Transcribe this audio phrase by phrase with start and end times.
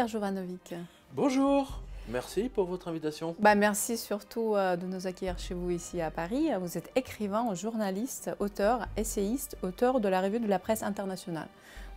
[0.00, 0.74] Pierre Jovanovic.
[1.12, 1.82] Bonjour.
[2.08, 3.36] Merci pour votre invitation.
[3.38, 6.48] Bah, merci surtout euh, de nous accueillir chez vous ici à Paris.
[6.58, 11.48] Vous êtes écrivain, journaliste, auteur, essayiste, auteur de la revue de la presse internationale.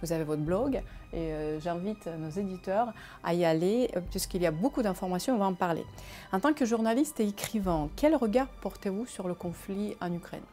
[0.02, 0.82] Vous avez votre blog
[1.14, 2.92] et euh, j'invite nos éditeurs
[3.24, 5.86] à y aller euh, puisqu'il y a beaucoup d'informations, on va en parler.
[6.34, 10.44] En tant que journaliste et écrivain, quel regard portez-vous sur le conflit en Ukraine?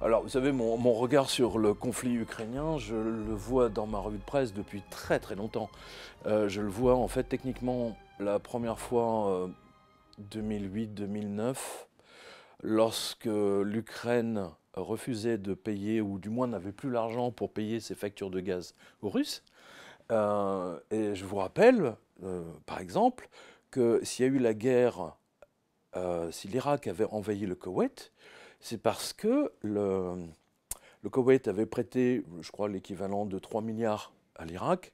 [0.00, 4.18] Alors, vous savez, mon, regard sur le conflit ukrainien, je le vois dans ma revue
[4.18, 5.70] de presse depuis très très longtemps.
[6.24, 9.48] je le vois en fait techniquement la première fois
[10.32, 11.54] 2008-2009, euh,
[12.62, 18.30] lorsque l'Ukraine refusait de payer, ou du moins n'avait plus l'argent pour payer ses factures
[18.30, 19.42] de gaz aux Russes.
[20.10, 23.28] Euh, et je vous rappelle, euh, par exemple,
[23.70, 25.14] que s'il y a eu la guerre,
[26.30, 28.12] si l'Irak avait envahi le Koweït,
[28.60, 30.26] c'est parce que le,
[31.02, 34.92] le Koweït avait prêté, je crois, l'équivalent de 3 milliards à l'Irak,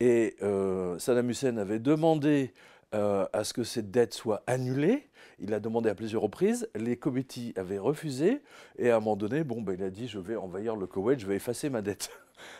[0.00, 2.52] et euh, Saddam Hussein avait demandé
[2.94, 5.08] euh, à ce que cette dette soit annulée.
[5.38, 6.68] Il l'a demandé à plusieurs reprises.
[6.74, 8.40] Les comités avaient refusé.
[8.78, 11.20] Et à un moment donné, bon, ben, il a dit Je vais envahir le Koweït,
[11.20, 12.10] je vais effacer ma dette.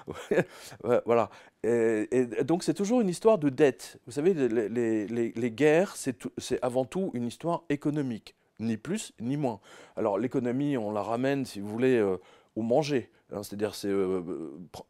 [1.04, 1.30] voilà.
[1.62, 3.98] Et, donc, c'est toujours une histoire de dette.
[4.06, 8.34] Vous savez, les, les guerres, c'est avant tout une histoire économique.
[8.60, 9.60] Ni plus, ni moins.
[9.96, 12.18] Alors, l'économie, on la ramène, si vous voulez, euh,
[12.56, 13.10] au manger.
[13.32, 14.22] Hein, c'est-à-dire c'est euh,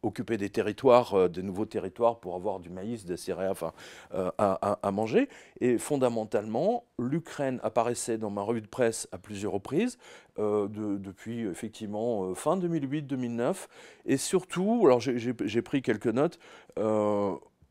[0.03, 3.73] occuper des territoires, euh, des nouveaux territoires pour avoir du maïs, des céréales enfin,
[4.13, 5.29] euh, à, manger.
[5.61, 9.97] Et fondamentalement, l'Ukraine apparaissait dans ma revue de presse à plusieurs reprises,
[10.37, 13.67] depuis effectivement fin 2008-2009.
[14.05, 16.39] Et surtout, alors j'ai pris quelques notes.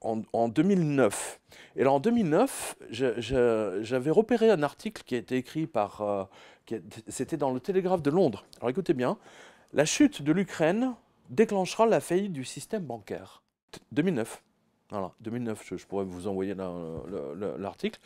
[0.05, 1.41] En, 2009.
[1.77, 6.29] Et alors en 2009, j'avais repéré un article qui a été écrit par...
[7.09, 8.45] C'était dans le Télégraphe de Londres.
[8.59, 9.19] Alors écoutez bien,
[9.73, 10.95] la chute de l'Ukraine
[11.31, 13.43] déclenchera la faillite du système bancaire.
[13.93, 14.43] 2009.
[14.91, 16.55] Voilà, 2009, je, pourrais vous envoyer
[17.59, 17.99] l'article.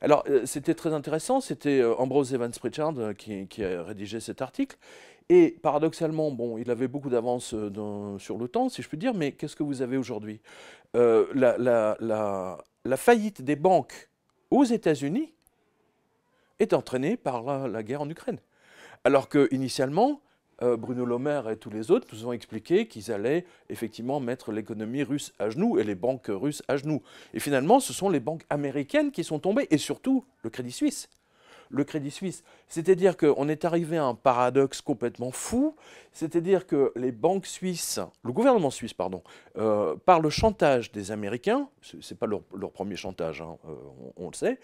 [0.00, 4.42] Alors, euh, c'était très intéressant, c'était euh, Ambrose Evans Pritchard euh, qui, a rédigé cet
[4.42, 4.76] article.
[5.28, 7.54] Et paradoxalement, bon, il avait beaucoup d'avance
[8.18, 10.40] sur le temps, si je puis dire, mais qu'est-ce que vous avez aujourd'hui?
[10.94, 14.08] La, la, faillite des banques
[14.50, 15.32] aux États-Unis
[16.58, 18.38] est entraînée par la, guerre en Ukraine.
[19.04, 20.20] Alors que initialement,
[20.62, 24.52] euh, Bruno Le Maire et tous les autres nous ont expliqué qu'ils allaient effectivement mettre
[24.52, 27.02] l'économie russe à genoux et les banques russes à genoux.
[27.34, 31.08] Et finalement, ce sont les banques américaines qui sont tombées, et surtout le Crédit Suisse.
[31.68, 32.44] Le Crédit Suisse.
[32.68, 35.74] C'est-à-dire qu'on est arrivé à un paradoxe complètement fou,
[36.12, 39.22] c'est-à-dire que les banques suisses, le gouvernement suisse, pardon,
[39.58, 43.74] euh, par le chantage des Américains, ce n'est pas leur, premier chantage, hein, euh,
[44.16, 44.58] on, le sait,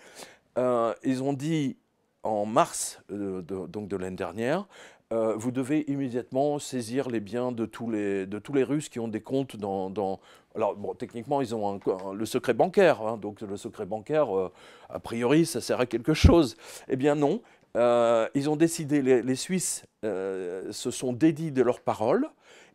[1.05, 1.77] ils ont dit
[2.23, 4.67] en mars donc de l'année dernière,
[5.13, 8.99] euh, vous devez immédiatement saisir les biens de tous les, de tous les Russes qui
[8.99, 10.21] ont des comptes dans...
[10.55, 11.79] alors, techniquement, ils ont
[12.15, 13.03] le secret bancaire.
[13.03, 14.51] Hein, donc, le secret bancaire, euh,
[14.89, 16.57] a priori, ça sert à quelque chose.
[16.89, 17.43] Eh bien, non.
[17.77, 22.29] Euh, ils ont décidé, les, Suisses se sont dédits de leurs paroles.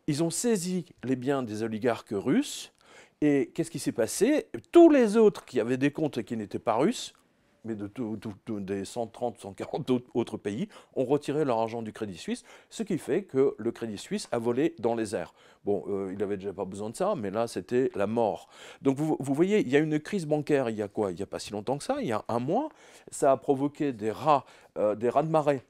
[0.06, 2.72] Ils ont saisi les biens des oligarques russes.
[3.22, 4.48] Et qu'est-ce qui s'est passé?
[4.72, 7.14] Tous les autres qui avaient des comptes et qui n'étaient pas russes
[7.68, 12.84] mais de, des 130, 140 autres pays ont retiré leur argent du Crédit Suisse, ce
[12.84, 15.34] qui fait que le Crédit Suisse a volé dans les airs.
[15.66, 18.48] Bon, euh, il n'avait déjà pas besoin de ça, mais là, c'était la mort.
[18.82, 21.12] Donc, vous, voyez, il y a une crise bancaire, il y a quoi?
[21.12, 22.70] Il n'y a pas si longtemps que ça, il y a un mois.
[23.12, 24.46] Ça a provoqué des rats,
[24.78, 25.62] euh, des rats de marée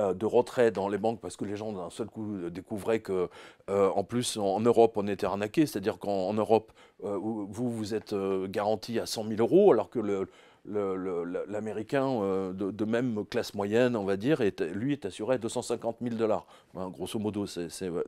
[0.00, 3.28] euh, de retrait dans les banques parce que les gens d'un seul coup découvraient que,
[3.68, 5.66] en plus, en Europe, on était arnaqué.
[5.66, 8.12] C'est-à-dire qu'en Europe, vous, vous êtes
[8.48, 10.28] garanti à 100 000 euros, alors que le,
[10.68, 14.42] l'Américain euh, de, même classe moyenne, on va dire,
[14.74, 16.46] lui est assuré à 250 000 dollars.
[16.76, 17.46] Hein, grosso modo,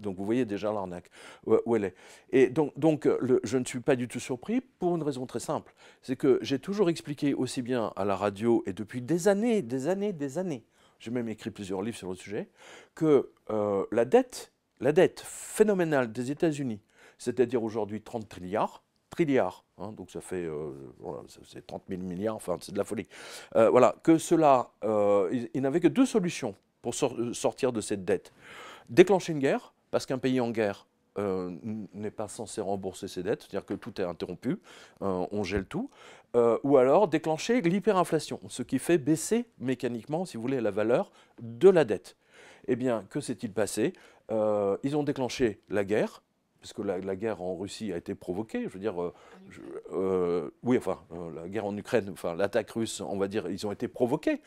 [0.00, 1.10] donc vous voyez déjà l'arnaque
[1.46, 1.94] où, elle est.
[2.30, 3.08] Et donc, donc
[3.44, 5.74] je ne suis pas du tout surpris pour une raison très simple.
[6.02, 9.88] C'est que j'ai toujours expliqué aussi bien à la radio et depuis des années, des
[9.88, 10.64] années, des années,
[10.98, 12.48] j'ai même écrit plusieurs livres sur le sujet,
[12.94, 16.80] que euh, la dette, la dette phénoménale des États-Unis,
[17.18, 18.82] c'est-à-dire aujourd'hui 30 trilliards,
[19.78, 20.70] hein, donc ça fait euh,
[21.44, 23.06] c'est 30 000 milliards, enfin c'est de la folie.
[23.56, 28.32] Euh, voilà, que cela, euh, il, n'avait que deux solutions pour sortir de cette dette.
[28.88, 30.86] Déclencher une guerre, parce qu'un pays en guerre
[31.16, 34.60] n'est pas censé rembourser ses dettes, c'est-à-dire que tout est interrompu,
[35.00, 35.90] on gèle tout,
[36.62, 41.10] ou alors déclencher l'hyperinflation, ce qui fait baisser mécaniquement, si vous voulez, la valeur
[41.42, 42.16] de la dette.
[42.68, 43.94] Eh bien, que s'est-il passé?
[44.30, 46.22] Ils ont déclenché la guerre,
[46.68, 49.14] puisque la, la, guerre en Russie a été provoquée, je veux dire, euh,
[49.92, 53.66] euh, oui, enfin, euh, la guerre en Ukraine, enfin, l'attaque russe, on va dire, ils
[53.66, 54.42] ont été provoqués.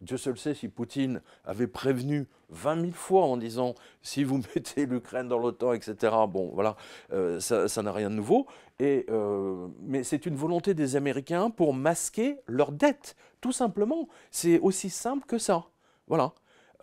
[0.00, 4.86] Dieu seul sait si Poutine avait prévenu 20 000 fois en disant si vous mettez
[4.86, 6.14] l'Ukraine dans l'OTAN, etc.
[6.28, 6.76] Bon, voilà,
[7.40, 8.46] ça n'a rien de nouveau.
[8.78, 9.06] Et,
[9.80, 14.08] mais c'est une volonté des Américains pour masquer leur dette, tout simplement.
[14.30, 15.64] C'est aussi simple que ça.
[16.06, 16.32] Voilà.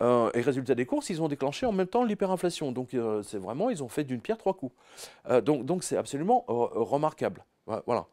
[0.02, 2.72] Euh, et résultat des courses, ils ont déclenché en même temps l'hyperinflation.
[2.72, 4.74] Donc c'est vraiment, ils ont fait d'une pierre trois coups.
[5.44, 7.44] donc donc c'est absolument remarquable.
[7.86, 8.06] Voilà.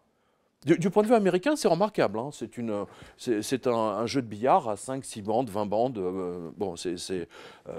[0.65, 2.19] Du, point de vue américain, c'est remarquable.
[2.19, 2.29] Hein.
[2.31, 5.97] C'est un, jeu de billard à 5, 6 bandes, 20 bandes.
[5.97, 7.25] Euh, bon, c'est, euh,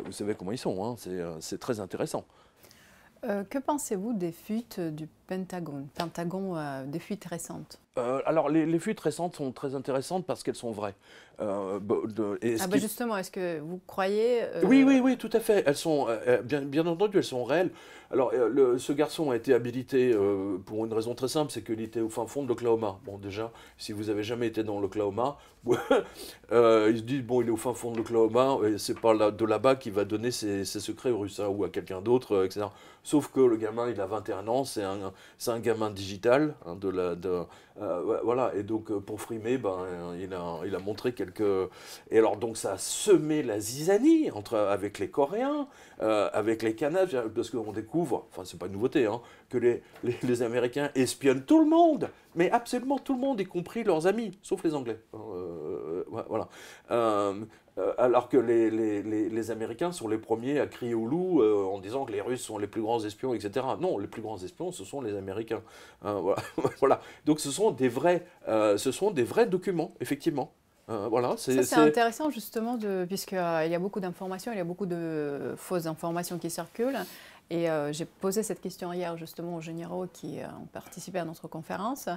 [0.04, 0.84] vous savez comment ils sont.
[0.84, 0.96] Hein.
[1.06, 2.24] Euh, c'est très intéressant.
[3.22, 9.36] que pensez-vous des fuites du Pentagone, Pentagone des fuites récentes Alors, les, les, fuites récentes
[9.36, 10.94] sont très intéressantes parce qu'elles sont vraies.
[11.40, 11.80] Euh,
[12.60, 15.64] ah bah justement, est-ce que vous croyez euh, Oui, oui, oui, tout à fait.
[15.66, 17.70] Elles sont, euh, bien, bien entendu, elles sont réelles.
[18.10, 20.16] Alors, le, ce garçon a été habilité
[20.66, 23.00] pour une raison très simple, c'est qu'il était au fin fond de l'Oklahoma.
[23.04, 25.36] Bon, déjà, si vous avez jamais été dans l'Oklahoma,
[25.66, 25.72] il
[26.52, 29.44] se dit bon, il est au fin fond de l'Oklahoma, et c'est pas là, de
[29.44, 32.66] là-bas qu'il va donner ses, secrets aux Russes hein, ou à quelqu'un d'autre, etc.
[33.02, 35.12] Sauf que le gamin, il a 21 ans, c'est un, un
[35.60, 37.46] gamin digital, hein, de,
[38.22, 38.52] voilà.
[38.54, 39.84] Et donc, pour frimer, ben,
[40.20, 41.42] il a, il a montré quelques.
[42.10, 45.68] Et alors, donc, ça a semé la zizanie entre, avec les Coréens,
[46.02, 50.42] euh, avec les Canadiens, parce qu'on découvre, enfin, c'est pas une nouveauté, hein, que les,
[50.42, 54.62] Américains espionnent tout le monde, mais absolument tout le monde, y compris leurs amis, sauf
[54.64, 54.98] les Anglais.
[55.12, 56.48] Hein, euh, voilà.
[57.76, 62.04] Euh, alors que les, les, Américains sont les premiers à crier au loup en disant
[62.04, 63.66] que les Russes sont les plus grands espions, etc.
[63.80, 65.62] Non, les plus grands espions, ce sont les Américains.
[66.02, 66.42] Hein, voilà.
[66.78, 67.00] voilà.
[67.24, 70.52] Donc ce sont des vrais, ce sont des vrais documents, effectivement.
[70.90, 72.78] Euh, voilà, c'est intéressant justement,
[73.08, 76.98] puisqu'il euh, y a beaucoup d'informations, il y a beaucoup de fausses informations qui circulent.
[77.50, 81.48] Et euh, j'ai posé cette question hier justement aux généraux qui ont participé à notre
[81.48, 82.08] conférence.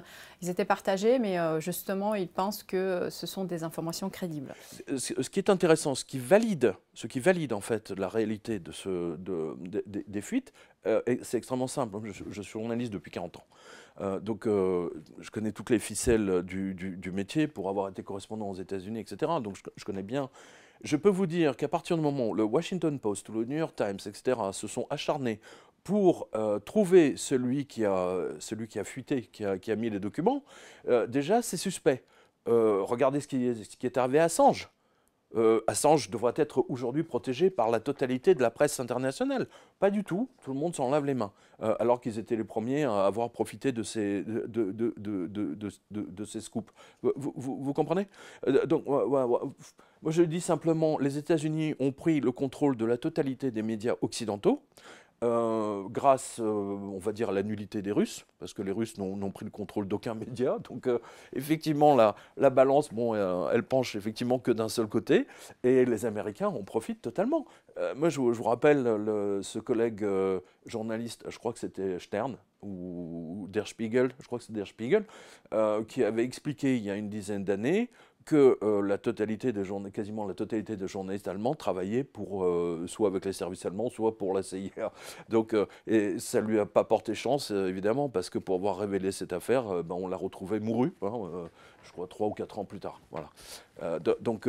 [0.42, 4.54] Ils étaient partagés, mais justement, ils pensent que ce sont des informations crédibles.
[4.96, 8.72] Ce qui est intéressant, ce qui valide, ce qui valide en fait la réalité de
[8.72, 10.52] ce, des fuites,
[10.84, 11.98] c'est extrêmement simple.
[12.30, 13.44] Je, suis journaliste depuis 40 ans.
[14.00, 18.54] Euh, donc, euh, je connais toutes les ficelles du, métier pour avoir été correspondant aux
[18.54, 19.32] États-Unis, etc.
[19.42, 20.30] Donc, je, connais bien.
[20.82, 23.56] Je peux vous dire qu'à partir du moment où le Washington Post ou le New
[23.56, 25.40] York Times, etc., se sont acharnés
[25.82, 29.90] pour euh, trouver celui qui, a, celui qui a fuité, qui a, qui a mis
[29.90, 30.44] les documents,
[31.08, 32.04] déjà, c'est suspect.
[32.46, 34.70] regardez ce qui, ce qui est arrivé à Assange.
[35.36, 39.46] Euh, Assange devrait être aujourd'hui protégé par la totalité de la presse internationale.
[39.78, 41.32] Pas du tout, tout le monde s'en lave les mains,
[41.62, 44.94] euh, alors qu'ils étaient les premiers à avoir profité de ces, de, de,
[45.90, 46.72] de, ces scoops.
[47.02, 48.08] Vous, vous, comprenez?
[48.46, 53.50] Euh, Donc, moi je dis simplement, les États-Unis ont pris le contrôle de la totalité
[53.50, 54.62] des médias occidentaux.
[55.24, 58.98] Euh, grâce, euh, on va dire, à la nullité des Russes, parce que les Russes
[58.98, 60.58] n'ont pris le contrôle d'aucun média.
[60.70, 61.00] Donc, euh,
[61.32, 63.16] effectivement, la, la, balance, bon,
[63.50, 65.26] elle penche effectivement que d'un seul côté,
[65.64, 67.46] et les Américains en profitent totalement.
[67.96, 68.84] moi, je, vous rappelle
[69.42, 70.06] ce collègue
[70.66, 75.04] journaliste, je crois que c'était Stern, ou, Der Spiegel, je crois que c'est Der Spiegel,
[75.88, 77.90] qui avait expliqué il y a une dizaine d'années
[78.24, 82.84] que euh, la totalité des journalistes, quasiment la totalité des journalistes allemands travaillaient pour, euh,
[82.86, 84.92] soit avec les services allemands, soit pour la CIA.
[85.30, 89.12] Donc, euh, et ça lui a pas porté chance, évidemment, parce que pour avoir révélé
[89.12, 91.48] cette affaire, ben, on l'a retrouvé mouru, hein,
[91.82, 93.00] je crois, trois ou quatre ans plus tard.
[93.10, 93.30] Voilà.
[94.20, 94.46] donc,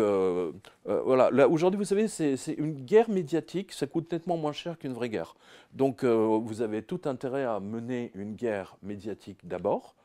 [0.85, 1.31] voilà.
[1.31, 5.09] Là, aujourd'hui, vous savez, c'est une guerre médiatique, ça coûte nettement moins cher qu'une vraie
[5.09, 5.35] guerre.
[5.73, 9.95] Donc, vous avez tout intérêt à mener une guerre médiatique d'abord,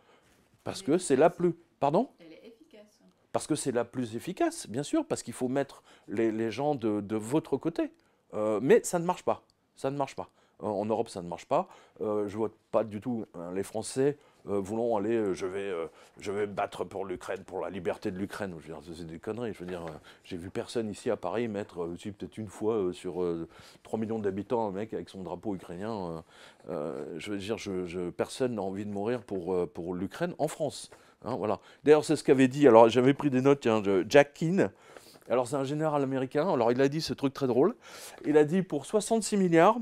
[0.62, 1.54] parce que c'est la plus...
[1.80, 2.08] Pardon?
[3.34, 7.16] Parce que c'est la plus efficace, bien sûr, parce qu'il faut mettre les, gens de,
[7.16, 7.90] votre côté.
[8.32, 9.42] Euh, mais ça ne marche pas.
[9.74, 10.30] Ça ne marche pas.
[10.62, 11.66] Euh, en Europe, ça ne marche pas.
[12.00, 15.72] Euh, je ne vois pas du tout hein, les Français voulant aller, je vais,
[16.20, 18.54] je vais battre pour l'Ukraine, pour la liberté de l'Ukraine.
[18.94, 19.54] C'est des conneries.
[19.54, 19.86] Je veux dire,
[20.22, 23.26] j'ai vu personne ici à Paris mettre, peut-être une fois sur
[23.84, 26.22] 3 millions d'habitants, un mec avec son drapeau ukrainien.
[26.68, 30.90] je veux dire, je, personne n'a envie de mourir pour, pour l'Ukraine en France.
[31.24, 31.38] Hein.
[31.84, 34.70] D'ailleurs, c'est ce qu'avait dit, alors j'avais pris des notes, tiens, Jack Keane.
[35.28, 36.52] Alors, c'est un général américain.
[36.52, 37.74] Alors, il a dit ce truc très drôle.
[38.26, 39.78] Il a dit pour 66 milliards,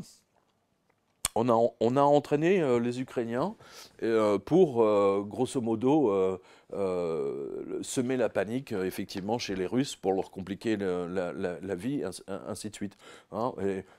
[1.34, 3.54] on a, on a entraîné euh, les Ukrainiens
[4.02, 6.38] euh, pour, euh, grosso modo,
[6.72, 12.96] semer la panique, effectivement, chez les Russes pour leur compliquer la, vie, ainsi de suite.
[13.32, 13.52] Hein.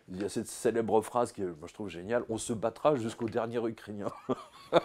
[0.09, 3.29] Il y a cette célèbre phrase que moi, je trouve géniale on se battra jusqu'au
[3.29, 4.11] dernier Ukrainien.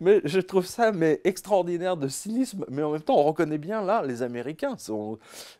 [0.00, 3.82] mais je trouve ça mais extraordinaire de cynisme, mais en même temps, on reconnaît bien
[3.82, 4.76] là, les Américains,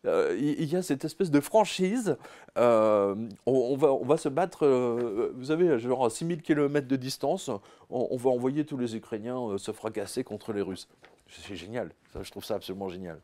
[0.07, 2.17] euh, il y a cette espèce de franchise,
[2.59, 3.15] euh,
[3.47, 7.51] on, va, on va se battre, euh, vous savez, genre à 6000 km de distance,
[7.91, 10.89] on, va envoyer tous les Ukrainiens se fracasser contre les Russes.
[11.29, 13.19] C'est génial, ça, je trouve ça absolument génial.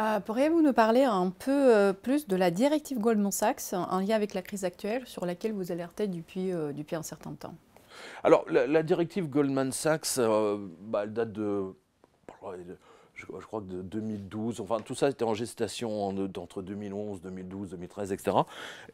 [0.00, 4.16] Euh, pourriez-vous nous parler un peu euh, plus de la directive Goldman Sachs en lien
[4.16, 7.54] avec la crise actuelle sur laquelle vous alertez depuis, euh, depuis un certain temps?
[8.24, 11.74] Alors, la, directive Goldman Sachs, bah, elle date de
[13.26, 18.12] je, crois que de 2012, enfin tout ça était en gestation entre 2011, 2012, 2013,
[18.12, 18.36] etc.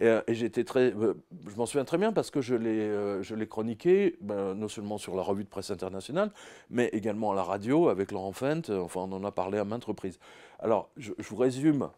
[0.01, 1.15] Et, j'étais très, euh,
[1.49, 4.99] je m'en souviens très bien parce que je l'ai, euh, je chroniqué, ben, non seulement
[4.99, 6.31] sur la revue de presse internationale,
[6.71, 8.71] mais également à la radio avec Laurent Fent.
[8.71, 10.19] Enfin, on en a parlé à maintes reprises.
[10.59, 11.89] Alors, je, vous résume.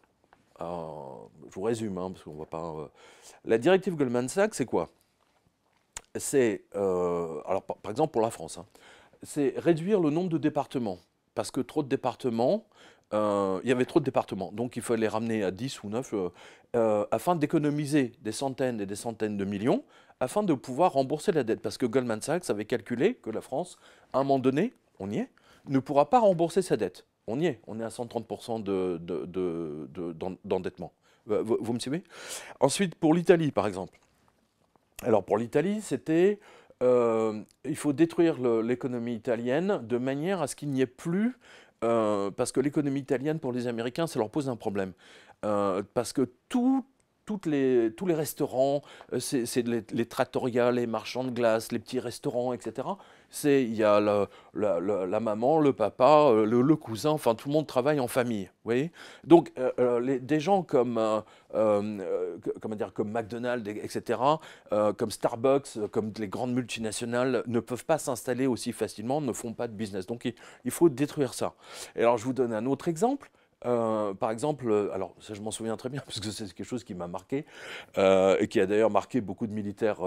[0.61, 0.65] Euh,
[1.49, 2.91] je vous résume, hein, parce qu'on va pas.
[3.45, 4.89] la directive Goldman Sachs, c'est quoi?
[6.15, 8.65] C'est, alors par, exemple pour la France, hein,
[9.23, 10.97] c'est réduire le nombre de départements
[11.35, 12.65] parce que trop de départements,
[13.13, 15.89] euh, il y avait trop de départements, donc il fallait les ramener à 10 ou
[15.89, 16.29] 9 euh,
[16.75, 19.83] euh, afin d'économiser des centaines et des centaines de millions,
[20.21, 21.61] afin de pouvoir rembourser la dette.
[21.61, 23.77] Parce que Goldman Sachs avait calculé que la France,
[24.13, 25.29] à un moment donné, on y est,
[25.67, 27.05] ne pourra pas rembourser sa dette.
[27.27, 28.63] On y est, on est à 130%
[30.45, 30.93] d'endettement.
[31.27, 32.03] De, vous, vous, me suivez?
[32.59, 33.99] Ensuite, pour l'Italie, par exemple.
[35.03, 36.39] Alors pour l'Italie, c'était
[36.81, 41.37] euh, il faut détruire l'économie italienne de manière à ce qu'il n'y ait plus,
[41.83, 44.93] euh, parce que l'économie italienne, pour les Américains, ça leur pose un problème.
[45.43, 46.85] Euh, parce que tout,
[47.25, 48.81] toutes les, tous les restaurants,
[49.19, 52.87] c'est les, les trattoria, les marchands de glace, les petits restaurants, etc.
[53.45, 53.99] Il y a
[54.53, 58.45] la, maman, le papa, le, cousin, enfin tout le monde travaille en famille.
[58.45, 58.91] Vous voyez
[59.23, 60.99] Donc les, des gens comme
[61.55, 64.19] euh, comment dire, comme McDonald's, etc.,
[64.71, 69.53] euh, comme Starbucks, comme les grandes multinationales, ne peuvent pas s'installer aussi facilement, ne font
[69.53, 70.05] pas de business.
[70.05, 70.31] Donc
[70.63, 71.53] il, faut détruire ça.
[71.95, 73.29] Et alors je vous donne un autre exemple.
[73.65, 76.83] Euh, par exemple, alors ça je m'en souviens très bien parce que c'est quelque chose
[76.83, 77.45] qui m'a marqué
[77.97, 80.01] et qui a d'ailleurs marqué beaucoup de militaires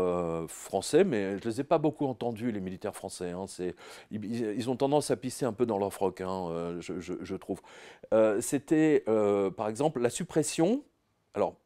[0.49, 3.30] français, mais je ne les ai pas beaucoup entendus, les militaires français.
[3.30, 3.46] Hein.
[4.11, 7.61] ils, ont tendance à pisser un peu dans leur froc, hein, je, trouve.
[8.40, 9.04] C'était
[9.56, 10.82] par exemple la suppression
[11.34, 11.56] alors,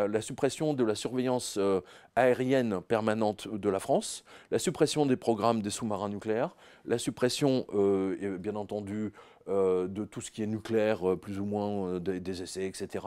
[0.00, 1.80] euh, la suppression de la surveillance euh,
[2.16, 6.54] aérienne permanente de la France, la suppression des programmes des sous-marins nucléaires,
[6.84, 9.12] la suppression, euh, bien entendu,
[9.48, 13.04] de tout ce qui est nucléaire, plus ou moins des, essais, etc.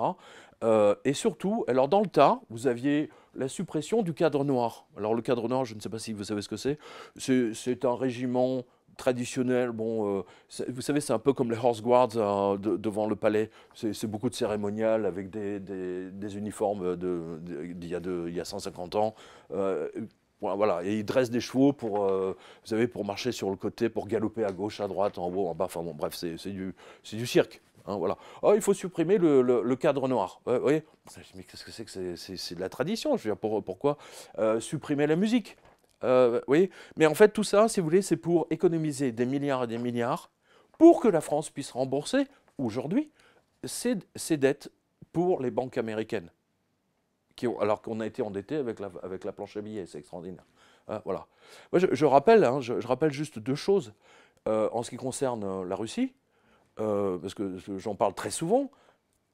[1.04, 4.86] et surtout, alors dans le tas, vous aviez la suppression du cadre noir.
[4.98, 6.78] Alors le cadre noir, je ne sais pas si vous savez ce que c'est.
[7.18, 8.64] C'est un régiment
[9.00, 9.72] traditionnel.
[9.72, 10.24] Bon, euh,
[10.68, 13.50] vous savez, c'est un peu comme les Horse Guards euh, devant le palais.
[13.74, 19.16] C'est beaucoup de cérémonial avec des, uniformes d'il y, a 150 ans.
[19.52, 19.88] Euh,
[20.42, 24.08] voilà, et ils dressent des chevaux pour, vous savez, pour marcher sur le côté, pour
[24.08, 25.66] galoper à gauche, à droite, en haut, en bas.
[25.66, 26.74] Enfin bon, bref, c'est du,
[27.12, 27.62] du cirque.
[27.86, 28.18] Hein, voilà.
[28.42, 30.40] Oh, il faut supprimer le, cadre noir.
[30.46, 30.84] vous voyez
[31.36, 33.98] Mais qu'est-ce que c'est que c'est de la tradition Je veux dire, pourquoi
[34.60, 35.58] supprimer la musique
[36.04, 39.66] euh, oui, mais en fait, tout ça, si vous voulez, c'est pour économiser des milliards
[39.66, 40.30] et des milliards
[40.78, 42.26] pour que la France puisse rembourser
[42.58, 43.12] aujourd'hui
[43.66, 43.98] ses,
[44.38, 44.72] dettes
[45.12, 46.32] pour les banques américaines.
[47.60, 50.46] Alors qu'on a été endetté avec la, planche à billets, c'est extraordinaire.
[50.90, 51.28] Euh, voilà.
[51.74, 53.94] Je, rappelle, hein, je, rappelle juste deux choses
[54.48, 56.14] euh, en ce qui concerne la Russie,
[56.76, 58.72] parce que j'en parle très souvent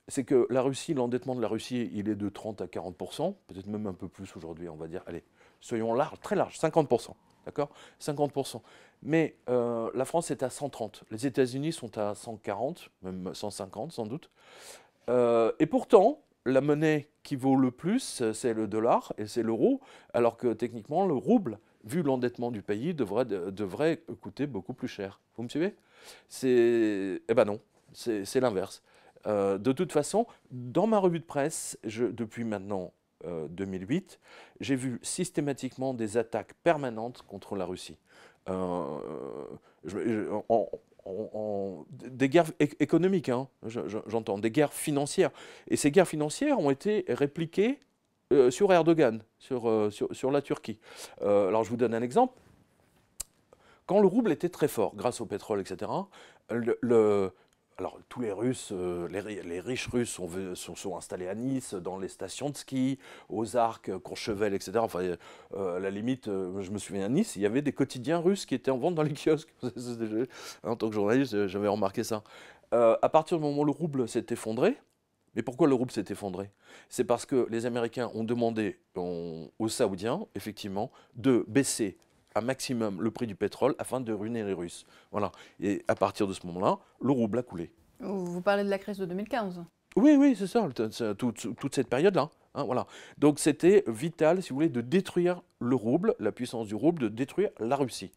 [0.07, 3.67] c'est que la Russie, l'endettement de la Russie, il est de 30 à 40% peut-être
[3.67, 5.03] même un peu plus aujourd'hui, on va dire.
[5.07, 5.23] Allez,
[5.61, 7.11] soyons larges, très larges, 50%.
[7.45, 7.69] D'accord?
[8.01, 8.61] 50%.
[9.03, 11.03] Mais euh, la France est à 130.
[11.11, 14.29] Les États-Unis sont à 140, même 150 sans doute.
[15.09, 19.81] Euh, et pourtant, la monnaie qui vaut le plus, c'est le dollar et c'est l'euro,
[20.13, 25.19] alors que techniquement, le rouble, vu l'endettement du pays, devrait, coûter beaucoup plus cher.
[25.35, 25.75] Vous me suivez?
[26.43, 27.59] Eh ben non,
[27.93, 28.83] c'est l'inverse.
[29.27, 34.25] Euh, de toute façon, dans ma revue de presse, depuis maintenant 2008, euh,
[34.59, 37.97] j'ai vu systématiquement des attaques permanentes contre la Russie.
[38.49, 38.99] Euh,
[41.05, 43.47] des guerres économiques, hein,
[44.07, 45.31] j'entends, des guerres financières.
[45.67, 47.79] Et ces guerres financières ont été répliquées
[48.33, 50.79] euh, sur Erdogan, sur, sur, la Turquie.
[51.21, 52.33] alors je vous donne un exemple.
[53.85, 55.91] Quand le rouble était très fort, grâce au pétrole, etc.,
[56.49, 57.31] le,
[57.77, 62.49] alors, tous les Russes, euh, les, riches Russes sont, installés à Nice, dans les stations
[62.49, 64.77] de ski, aux Arcs, Courchevel, etc.
[64.77, 65.01] Enfin,
[65.53, 68.19] euh, à la limite, euh, je me souviens à Nice, il y avait des quotidiens
[68.19, 69.53] russes qui étaient en vente dans les kiosques.
[70.63, 72.23] en tant que journaliste, j'avais remarqué ça.
[72.71, 74.77] à partir du moment où le rouble s'est effondré,
[75.35, 76.51] mais pourquoi le rouble s'est effondré?
[76.87, 81.97] C'est parce que les Américains ont demandé aux Saoudiens, effectivement, de baisser
[82.35, 84.85] un maximum le prix du pétrole afin de ruiner les Russes.
[85.11, 85.31] Voilà.
[85.59, 87.71] Et à partir de ce moment-là, le rouble a coulé.
[87.99, 89.63] Vous parlez de la crise de 2015
[89.95, 90.67] Oui, oui, c'est ça,
[91.17, 92.29] toute, cette période-là.
[92.53, 92.85] Hein, voilà.
[93.17, 97.07] Donc c'était vital, si vous voulez, de détruire le rouble, la puissance du rouble, de
[97.07, 98.11] détruire la Russie.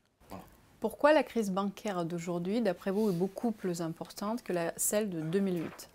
[0.80, 5.20] Pourquoi la crise bancaire d'aujourd'hui, d'après vous, est beaucoup plus importante que la, celle de
[5.20, 5.90] 2008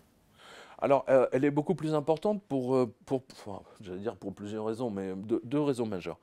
[0.78, 3.22] alors, euh, elle est beaucoup plus importante pour, euh, pour,
[3.80, 6.18] dire pour plusieurs raisons, mais deux, raisons majeures.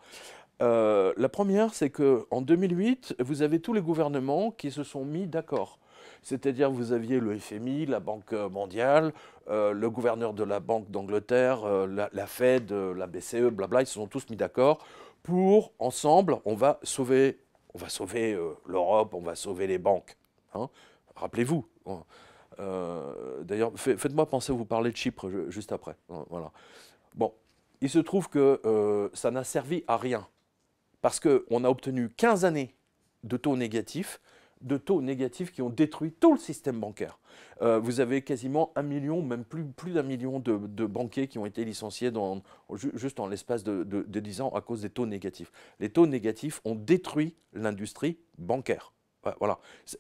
[0.62, 5.28] Euh, la première, c'est qu'en 2008, vous avez tous les gouvernements qui se sont mis
[5.28, 5.80] d'accord.
[6.24, 9.12] C'est-à-dire, vous aviez le FMI, la Banque mondiale,
[9.50, 14.30] le gouverneur de la Banque d'Angleterre, la, Fed, la BCE, blabla, ils se sont tous
[14.30, 14.86] mis d'accord
[15.24, 17.40] pour, ensemble, on va sauver,
[17.74, 18.38] on va sauver
[18.68, 20.16] l'Europe, on va sauver les banques.
[20.54, 20.70] Hein.
[21.16, 21.66] Rappelez-vous.
[21.88, 22.04] Hein.
[22.60, 25.96] Euh, d'ailleurs, faites-moi penser, vous parler de Chypre juste après.
[26.10, 26.52] Hein, voilà.
[27.16, 27.34] Bon,
[27.82, 30.28] il se trouve que euh, ça n'a servi à rien.
[31.02, 32.76] Parce qu'on a obtenu 15 années
[33.24, 34.20] de taux négatifs,
[34.62, 37.18] de taux négatifs qui ont détruit tout le système bancaire.
[37.62, 41.66] Euh, vous avez quasiment un million, même plus, d'un million de, banquiers qui ont été
[41.66, 42.12] licenciés
[42.94, 45.52] juste en l'espace de, de, 10 ans à cause des taux négatifs.
[45.80, 48.94] Les taux négatifs ont détruit l'industrie bancaire.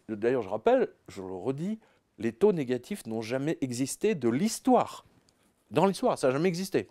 [0.09, 1.79] D'ailleurs, je rappelle, je le redis,
[2.17, 5.05] les taux négatifs n'ont jamais existé de l'histoire.
[5.69, 6.87] Dans l'histoire, ça n'a jamais existé.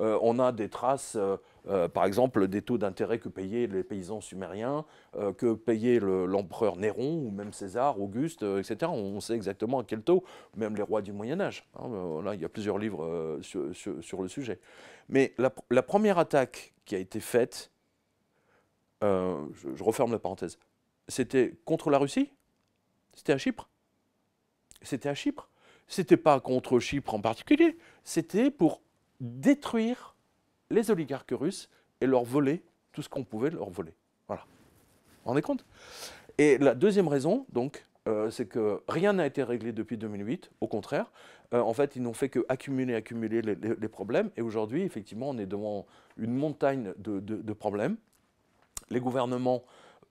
[0.00, 1.36] Euh, on a des traces, euh,
[1.68, 4.84] euh, par exemple, des taux d'intérêt que payaient les paysans sumériens,
[5.38, 8.90] que payait l'empereur Néron, ou même César, Auguste, etc.
[8.92, 10.24] On sait exactement à quel taux,
[10.56, 11.66] même les rois du Moyen Âge.
[11.78, 14.58] Hein, là, il y a plusieurs livres sur, le sujet.
[15.08, 17.70] Mais la, première attaque qui a été faite,
[19.02, 20.58] je referme la parenthèse,
[21.08, 22.30] c'était contre la Russie?
[23.14, 23.68] C'était à Chypre?
[24.82, 25.48] C'était à Chypre?
[25.86, 28.80] C'était pas contre Chypre en particulier, c'était pour
[29.20, 30.14] détruire
[30.70, 31.68] les oligarques russes
[32.00, 33.94] et leur voler tout ce qu'on pouvait leur voler.
[34.26, 34.42] Voilà.
[34.42, 35.64] Vous vous rendez compte?
[36.38, 40.50] Et la deuxième raison, donc, euh, c'est que rien n'a été réglé depuis 2008.
[40.60, 41.10] Au contraire,
[41.54, 44.30] euh, en fait, ils n'ont fait que accumuler, accumuler les, problèmes.
[44.36, 47.96] Et aujourd'hui, effectivement, on est devant une montagne de, problèmes.
[48.90, 49.64] Les gouvernements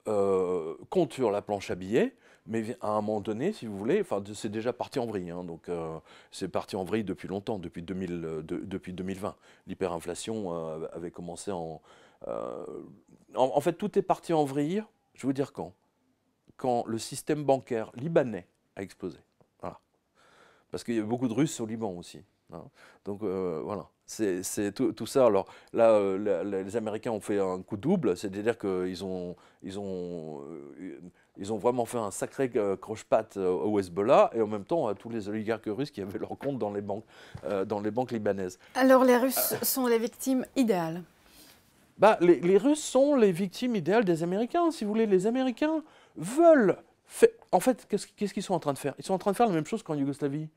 [0.08, 4.04] euh, comptent sur la planche à billets mais à un moment donné, si vous voulez,
[4.34, 5.30] c'est déjà parti en vrille.
[5.30, 5.98] Hein, donc, euh,
[6.32, 9.36] c'est parti en vrille depuis longtemps, depuis, 2000, euh, depuis 2020.
[9.68, 11.82] L'hyperinflation euh, avait commencé en,
[13.36, 14.84] en, fait, tout est parti en vrille.
[15.14, 15.74] Je vais vous dire quand?
[16.58, 19.20] Quand le système bancaire libanais a explosé.
[19.62, 19.80] Voilà.
[20.70, 22.22] Parce qu'il y a beaucoup de Russes au Liban aussi.
[22.52, 22.64] Hein.
[23.06, 25.26] Donc voilà, c'est tout, tout, ça.
[25.26, 30.42] Alors là, les Américains ont fait un coup double, c'est-à-dire qu'ils ont, ils ont
[31.38, 34.88] ils ont vraiment fait un sacré euh, croche-patte euh, au Hezbollah et en même temps
[34.88, 37.06] à tous les oligarques russes qui avaient leur compte dans les banques,
[37.46, 38.60] euh, dans les banques libanaises.
[38.76, 41.02] Alors les Russes sont les victimes idéales
[41.98, 44.72] bah, les, Russes sont les victimes idéales des Américains.
[44.72, 45.84] Si vous voulez, les Américains
[46.18, 46.78] veulent...
[47.52, 48.96] En fait, qu'est-ce qu'ils sont en train de faire?
[48.98, 50.48] Ils sont en train de faire la même chose qu'en Yougoslavie.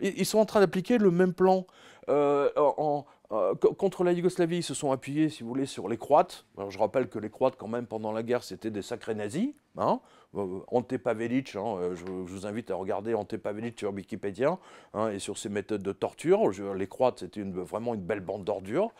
[0.00, 1.64] Ils sont en train d'appliquer le même plan.
[2.08, 6.46] en, euh, contre la Yougoslavie, ils se sont appuyés, si vous voulez, sur les Croates.
[6.68, 9.50] Je rappelle que les Croates, quand même, pendant la guerre, c'était des sacrés nazis.
[9.78, 10.00] Hein.
[10.36, 14.58] Euh, Ante Pavelic, hein, euh, je, vous invite à regarder Ante Pavelic sur Wikipédia
[14.94, 16.50] hein, et sur ses méthodes de torture.
[16.74, 18.90] les Croates, c'était vraiment une belle bande d'ordures.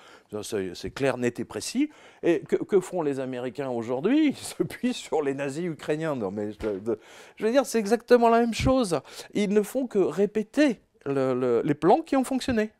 [0.42, 1.90] C'est clair, net et précis.
[2.22, 4.28] Et que, font les Américains aujourd'hui?
[4.28, 6.18] Ils se puient sur les nazis ukrainiens.
[6.18, 9.00] Je, veux dire, c'est exactement la même chose.
[9.34, 12.72] Ils ne font que répéter les plans qui ont fonctionné.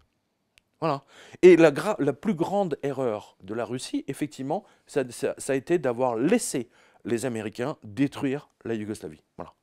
[0.80, 1.04] Voilà.
[1.42, 5.04] Et la, plus grande erreur de la Russie, effectivement, ça,
[5.48, 6.68] a été d'avoir laissé
[7.04, 9.22] les Américains détruire la Yougoslavie.
[9.36, 9.54] Voilà.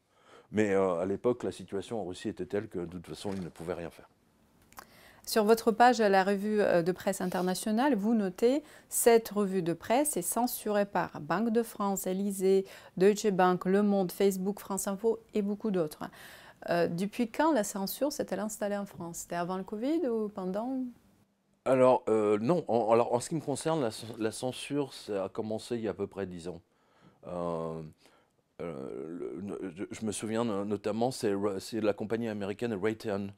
[0.51, 3.43] Mais euh, à l'époque, la situation en Russie était telle que de toute façon, ils
[3.43, 4.09] ne pouvaient rien faire.
[5.25, 10.17] Sur votre page, la revue euh, de presse internationale, vous notez cette revue de presse
[10.17, 12.65] est censurée par Banque de France, Élysée,
[12.97, 16.03] Deutsche Bank, Le Monde, Facebook, France Info et beaucoup d'autres.
[16.69, 19.19] Euh, depuis quand la censure s'est-elle installée en France?
[19.19, 20.79] C'était avant le Covid ou pendant?
[21.65, 22.65] Alors, euh, non.
[22.67, 25.93] En, alors, en ce qui me concerne, la, censure, a commencé il y a à
[25.93, 26.61] peu près dix ans.
[27.27, 27.81] Euh,
[28.61, 29.41] euh,
[29.91, 31.33] je, me souviens notamment, c'est
[31.73, 33.29] la compagnie américaine Raytheon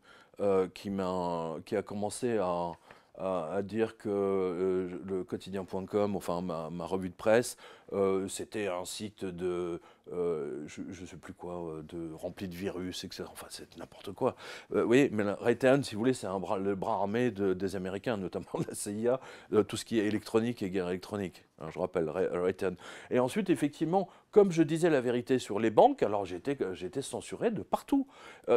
[0.73, 2.71] qui, a commencé à,
[3.17, 7.58] à, dire que euh, le quotidien.com, enfin ma, revue de presse,
[7.93, 9.80] euh, c'était un site de,
[10.12, 13.23] euh, je ne sais plus quoi, de rempli de virus, etc.
[13.32, 14.36] Enfin, c'est n'importe quoi.
[14.71, 18.75] oui, mais Raytheon, si vous voulez, c'est le bras armé des Américains, notamment de la
[18.75, 19.19] CIA,
[19.63, 21.45] tout ce qui est électronique et guerre électronique.
[21.60, 22.75] Hein, je rappelle, Raytheon.
[23.12, 27.62] Et ensuite, effectivement, comme je disais la vérité sur les banques, alors j'étais censuré de
[27.62, 28.08] partout.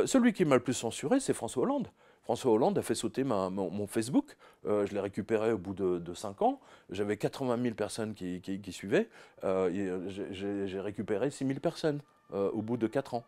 [0.07, 1.89] celui qui m'a le plus censuré, c'est François Hollande.
[2.29, 4.37] François Hollande a fait sauter mon, Facebook.
[4.67, 6.61] Euh, je l'ai récupéré au bout de, 5 ans.
[6.91, 9.09] J'avais 80 000 personnes qui, suivaient.
[9.45, 12.03] Euh, j'ai récupéré 6 000 personnes
[12.35, 13.25] euh, au bout de 4 ans.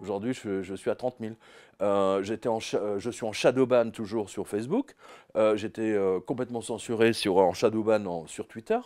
[0.00, 1.34] Aujourd'hui, je, suis à 30 000.
[1.80, 4.96] Euh, en, je suis en shadowban toujours sur Facebook.
[5.54, 8.80] J'étais complètement censuré sur, en shadowban sur Twitter.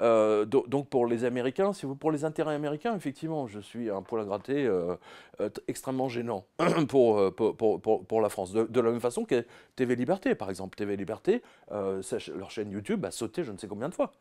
[0.00, 4.02] Euh, donc pour les Américains, si vous, pour les intérêts américains, effectivement, je suis un
[4.02, 4.94] poil à gratter euh,
[5.40, 6.44] euh, extrêmement gênant
[6.88, 8.52] pour, pour, pour, pour, la France.
[8.52, 9.44] De, la même façon que
[9.76, 10.76] TV Liberté, par exemple.
[10.76, 14.12] TV Liberté, leur chaîne YouTube a sauté je ne sais combien de fois.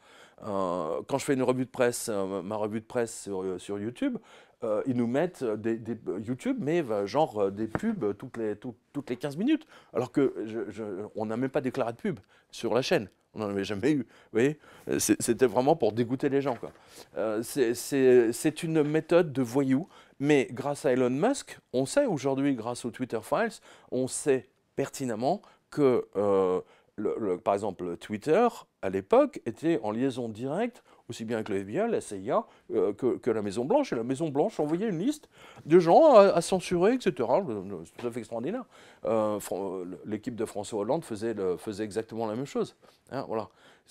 [0.41, 4.17] quand je fais une revue de presse, ma revue de presse sur, sur YouTube,
[4.63, 5.79] ils nous mettent des,
[6.25, 11.37] YouTube, mais genre des pubs toutes les, toutes les 15 minutes, alors qu'on je, n'a
[11.37, 12.19] même pas déclaré de pub
[12.51, 13.09] sur la chaîne.
[13.33, 13.99] On n'en avait jamais eu.
[13.99, 14.59] Vous voyez
[14.97, 16.57] C'était vraiment pour dégoûter les gens.
[17.17, 19.87] Euh, c'est une méthode de voyou,
[20.19, 23.59] mais grâce à Elon Musk, on sait aujourd'hui, grâce aux Twitter Files,
[23.91, 26.61] on sait pertinemment que, euh,
[27.43, 28.47] par exemple, Twitter,
[28.81, 33.29] à l'époque, était en liaison directe aussi bien avec le FBI, la CIA, euh, que,
[33.29, 33.93] la Maison-Blanche.
[33.93, 35.29] Et la Maison-Blanche envoyait une liste
[35.65, 37.11] de gens à, censurer, etc.
[37.85, 38.65] C'est tout à fait extraordinaire.
[39.05, 39.39] Euh,
[40.05, 41.35] l'équipe de François Hollande faisait,
[41.79, 42.75] exactement la même chose.
[43.11, 43.49] Hein, voilà.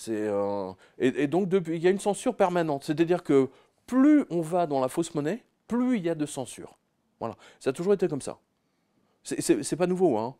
[0.09, 2.85] Euh, et, donc, il y a une censure permanente.
[2.85, 3.49] C'est-à-dire que
[3.87, 6.77] plus on va dans la fausse monnaie, plus il y a de censure.
[7.19, 7.37] Voilà.
[7.61, 8.39] Ça a toujours été comme ça.
[9.23, 10.37] C'est pas nouveau, hein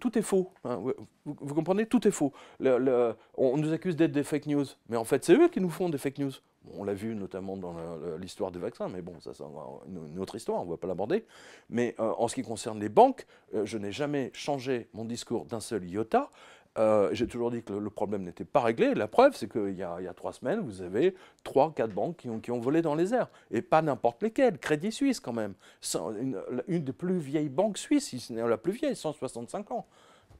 [0.00, 0.52] tout, est faux.
[0.64, 0.80] Hein,
[1.24, 1.86] vous, comprenez?
[1.86, 2.32] Tout est faux.
[2.60, 5.88] on nous accuse d'être des fake news, mais en fait, c'est eux qui nous font
[5.88, 6.32] des fake news.
[6.76, 7.74] On l'a vu notamment dans
[8.18, 9.44] l'histoire des vaccins, mais bon, ça c'est
[9.88, 11.24] une, autre histoire, on ne va pas l'aborder.
[11.70, 15.46] Mais euh, en ce qui concerne les banques, euh, je n'ai jamais changé mon discours
[15.46, 16.30] d'un seul iota.
[16.78, 18.94] Euh, j'ai toujours dit que le, problème n'était pas réglé.
[18.94, 22.60] La preuve, c'est qu'il y, a trois semaines, vous avez trois, quatre banques qui ont,
[22.60, 23.28] volé dans les airs.
[23.50, 24.58] Et pas n'importe lesquelles.
[24.58, 25.54] Crédit Suisse, quand même.
[25.94, 29.86] Une, une, des plus vieilles banques suisses, si ce n'est la plus vieille, 165 ans.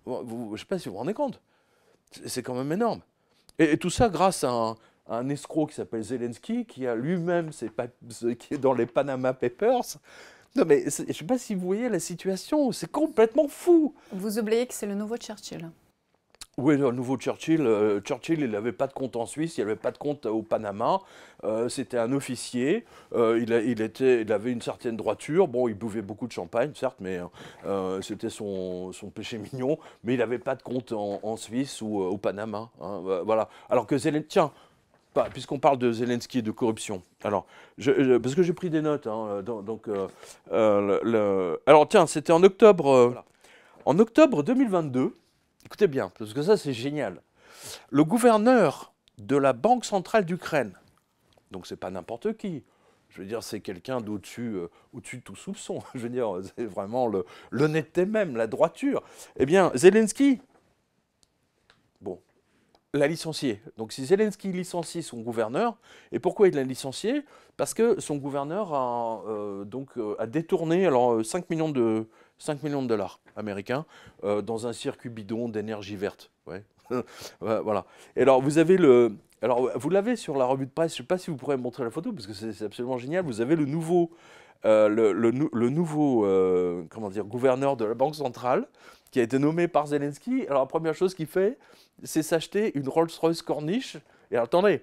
[0.06, 1.40] je ne sais pas si vous vous rendez compte.
[2.26, 3.00] C'est quand même énorme.
[3.58, 4.76] Et, tout ça grâce à
[5.08, 9.98] un, escroc qui s'appelle Zelensky, qui a lui-même, qui est dans les Panama Papers.
[10.56, 13.94] Non, mais je ne sais pas si vous voyez la situation, c'est complètement fou.
[14.12, 15.70] Vous oubliez que c'est le nouveau Churchill.
[16.62, 17.62] Oui, le nouveau Churchill.
[17.62, 20.42] Euh, Churchill, il n'avait pas de compte en Suisse, il n'avait pas de compte au
[20.42, 21.00] Panama.
[21.42, 22.84] Euh, c'était un officier.
[23.14, 25.48] Euh, il, il, était, il avait une certaine droiture.
[25.48, 27.18] Bon, il buvait beaucoup de champagne, certes, mais
[28.02, 29.78] c'était son, son, péché mignon.
[30.04, 32.68] Mais il n'avait pas de compte en, Suisse ou au Panama.
[32.82, 33.48] Hein, voilà.
[33.70, 34.52] Alors que Zelensky, tiens,
[35.32, 37.00] puisqu'on parle de Zelensky et de corruption.
[37.24, 37.46] Alors,
[37.78, 39.06] je, parce que j'ai pris des notes.
[39.06, 39.86] Hein, donc,
[40.50, 43.24] le, alors tiens, c'était en octobre.
[43.86, 45.16] En octobre 2022.
[45.70, 47.22] Écoutez bien, parce que ça c'est génial.
[47.90, 50.74] Le gouverneur de la Banque centrale d'Ukraine,
[51.52, 52.64] donc c'est pas n'importe qui,
[53.08, 55.80] je veux dire, c'est quelqu'un d'au-dessus euh, au de tout soupçon.
[55.94, 57.08] Je veux dire, c'est vraiment
[57.52, 59.04] l'honnêteté même, la droiture.
[59.36, 60.40] Eh bien, Zelensky,
[62.00, 62.20] bon,
[62.92, 63.60] l'a licencié.
[63.76, 65.76] Donc si Zelensky licencie son gouverneur,
[66.10, 67.24] et pourquoi il l'a licencié?
[67.56, 72.06] Parce que son gouverneur a, euh, donc, euh, a détourné alors, 5 millions de,
[72.40, 73.84] 5 millions de dollars américains
[74.24, 76.30] euh, dans un circuit bidon d'énergie verte.
[76.90, 77.60] Ouais.
[77.60, 77.86] voilà.
[78.16, 79.12] Et alors, vous avez le.
[79.42, 81.56] Alors, vous l'avez sur la revue de presse, je ne sais pas si vous pourrez
[81.56, 83.24] montrer la photo, parce que c'est absolument génial.
[83.24, 84.10] Vous avez le nouveau,
[84.64, 88.66] euh, le, nouveau euh, comment dire, gouverneur de la Banque centrale
[89.12, 90.44] qui a été nommé par Zelensky.
[90.48, 91.58] Alors, la première chose qu'il fait,
[92.02, 93.96] c'est s'acheter une Rolls-Royce Corniche.
[94.32, 94.82] Et attendez,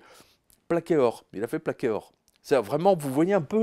[0.69, 1.25] plaqué or.
[1.33, 2.13] Il a fait plaqué or.
[2.47, 3.61] C'est vraiment, vous voyez un peu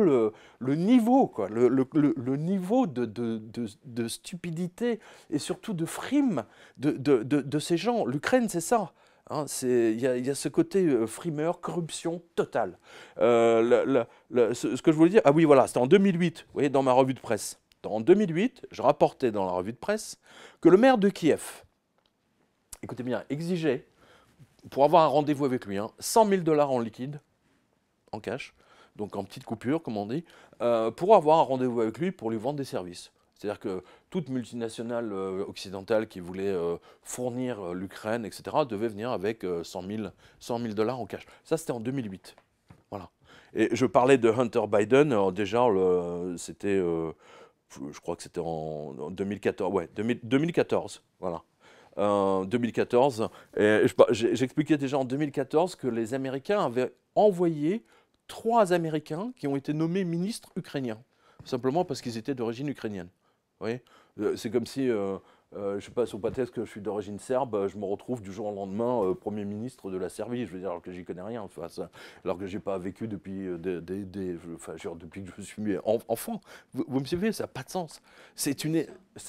[0.60, 6.44] le, niveau, quoi, le, niveau de, stupidité et surtout de frime
[6.76, 8.04] de, ces gens.
[8.04, 8.92] L'Ukraine, c'est ça.
[9.30, 12.76] Hein, il y, a ce côté euh, frimeur, corruption totale.
[13.20, 14.04] Euh,
[14.52, 16.92] ce, que je voulais dire, ah oui, voilà, c'était en 2008, vous voyez, dans ma
[16.92, 17.58] revue de presse.
[17.86, 20.18] En 2008, je rapportais dans la revue de presse
[20.60, 21.64] que le maire de Kiev,
[22.82, 23.86] écoutez bien, exigeait,
[24.68, 27.22] pour avoir un rendez-vous avec lui, 100 000 dollars en liquide,
[28.12, 28.54] en cash,
[28.96, 30.24] donc en petite coupure, comme on dit,
[30.60, 33.12] euh, pour avoir un rendez-vous avec lui pour lui vendre des services.
[33.34, 39.44] C'est-à-dire que toute multinationale euh, occidentale qui voulait euh, fournir l'Ukraine, etc., devait venir avec
[39.62, 41.26] 100 000, dollars en cash.
[41.42, 42.36] Ça, c'était en 2008.
[42.90, 43.10] Voilà.
[43.54, 45.66] Et je parlais de Hunter Biden, déjà,
[46.36, 51.42] c'était, je crois que c'était en, 2014, ouais, 2014, voilà.
[51.96, 53.28] 2014.
[54.10, 57.84] J'expliquais déjà en 2014 que les Américains avaient envoyé
[58.26, 61.02] trois Américains qui ont été nommés ministres ukrainiens,
[61.44, 63.08] simplement parce qu'ils étaient d'origine ukrainienne.
[64.20, 65.16] Euh, c'est comme si euh,
[65.56, 68.32] euh, je sais pas, sous prétexte que je suis d'origine serbe, je me retrouve du
[68.32, 71.04] jour au lendemain euh, Premier ministre de la Serbie, je veux dire, alors que j'y
[71.04, 71.66] connais rien, enfin,
[72.24, 76.40] alors que j'ai pas vécu depuis, des, des, enfin, genre, depuis que je suis enfant.
[76.72, 78.02] Vous, vous, me suivez, ça n'a pas de sens.
[78.34, 78.84] C'est une,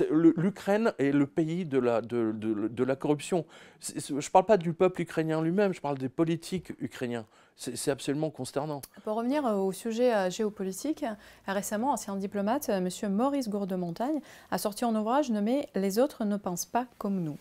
[0.10, 3.46] L'Ukraine est le pays de la, de, de, de la corruption.
[3.82, 7.26] Je ne parle pas du peuple ukrainien lui-même, je parle des politiques ukrainiens.
[7.58, 8.82] C'est absolument consternant.
[9.04, 11.06] Pour revenir au sujet géopolitique,
[11.48, 12.90] récemment, ancien diplomate, M.
[13.10, 14.20] Maurice Gourdemontagne
[14.52, 17.38] a sorti un ouvrage nommé Les autres ne pensent pas comme nous.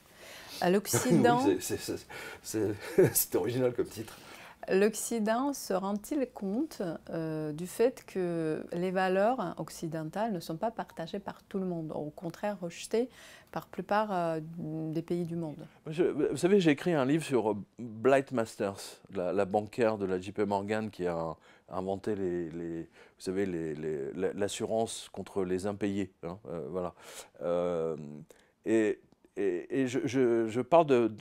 [0.71, 1.45] L'Occident.
[2.43, 4.17] c'est original comme titre.
[4.71, 11.19] L'Occident se rend-il compte euh, du fait que les valeurs occidentales ne sont pas partagées
[11.19, 13.09] par tout le monde, au contraire rejetées
[13.53, 14.41] par la plupart euh,
[14.93, 15.57] des pays du monde?
[15.87, 20.41] Vous savez, j'ai écrit un livre sur euh, Blight Masters, la, bancaire de la JP
[20.41, 21.37] Morgan qui a
[21.69, 22.87] inventé les, vous
[23.19, 23.47] savez,
[24.35, 26.13] l'assurance contre les impayés.
[26.23, 26.39] Hein,
[26.71, 26.95] voilà.
[29.37, 31.13] Et, je, parle de,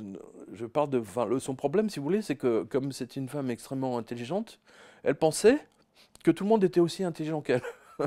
[0.54, 3.98] je parle de son problème, si vous voulez, c'est que comme c'est une femme extrêmement
[3.98, 4.60] intelligente,
[5.04, 5.58] elle pensait
[6.24, 7.62] que tout le monde était aussi intelligent qu'elle.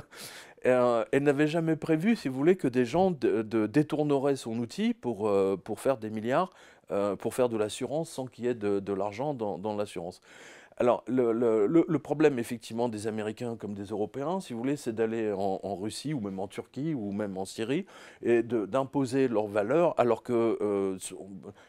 [0.65, 5.29] Euh, elle n'avait jamais prévu, si vous voulez, que des gens détourneraient son outil pour,
[5.29, 6.51] euh, pour faire des milliards,
[6.91, 10.21] euh, pour faire de l'assurance sans qu'il y ait de, l'argent dans l'assurance.
[10.79, 15.75] Alors, le, problème, effectivement, des Américains comme des Européens, si vous voulez, c'est d'aller en,
[15.75, 17.87] Russie ou même en Turquie ou même en Syrie
[18.23, 20.99] et d'imposer leurs valeurs, alors que, euh,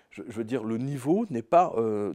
[0.10, 2.14] je, veux dire, le niveau n'est pas, euh,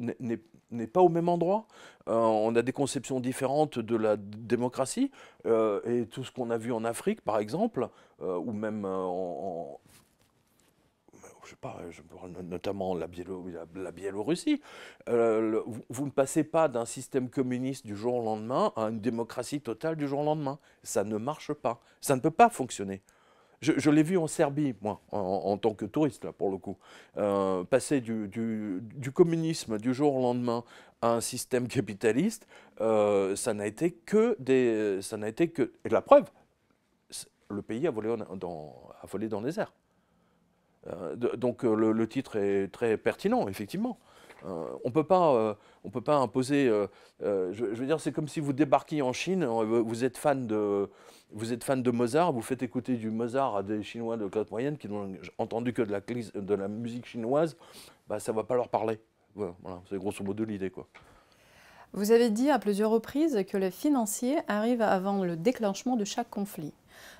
[0.92, 1.66] pas au même endroit.
[2.08, 5.10] Euh, on a des conceptions différentes de la démocratie
[5.46, 7.88] et tout ce qu'on a vu en Afrique, par exemple,
[8.20, 9.80] ou même en,
[11.44, 11.80] je sais pas,
[12.42, 14.60] notamment la, Biélorussie,
[15.08, 19.60] euh, vous, ne passez pas d'un système communiste du jour au lendemain à une démocratie
[19.60, 20.58] totale du jour au lendemain.
[20.82, 21.80] Ça ne marche pas.
[22.00, 23.02] Ça ne peut pas fonctionner.
[23.60, 26.76] Je, l'ai vu en Serbie, moi, en, tant que touriste, pour le coup.
[27.16, 30.64] Euh, passer du, communisme du jour au lendemain
[31.00, 32.48] à un système capitaliste,
[32.80, 35.00] euh, ça n'a été que des.
[35.00, 35.72] Ça n'a été que.
[35.84, 36.24] Et la preuve,
[37.50, 39.72] le pays a volé dans les airs.
[40.88, 43.98] Euh, donc euh, le, titre est très pertinent, effectivement.
[44.44, 45.04] Euh, on ne peut
[46.00, 46.66] pas imposer.
[47.20, 50.90] Je, veux dire, c'est comme si vous débarquiez en Chine, vous êtes fan de,
[51.30, 54.50] vous êtes fan de Mozart, vous faites écouter du Mozart à des Chinois de classe
[54.50, 57.56] moyenne qui n'ont entendu que de la, musique chinoise,
[58.08, 59.00] bah, ça ne va pas leur parler.
[59.34, 59.54] Voilà,
[59.88, 60.72] c'est grosso modo l'idée.
[61.94, 66.30] Vous avez dit à plusieurs reprises que le financier arrive avant le déclenchement de chaque
[66.30, 66.72] conflit.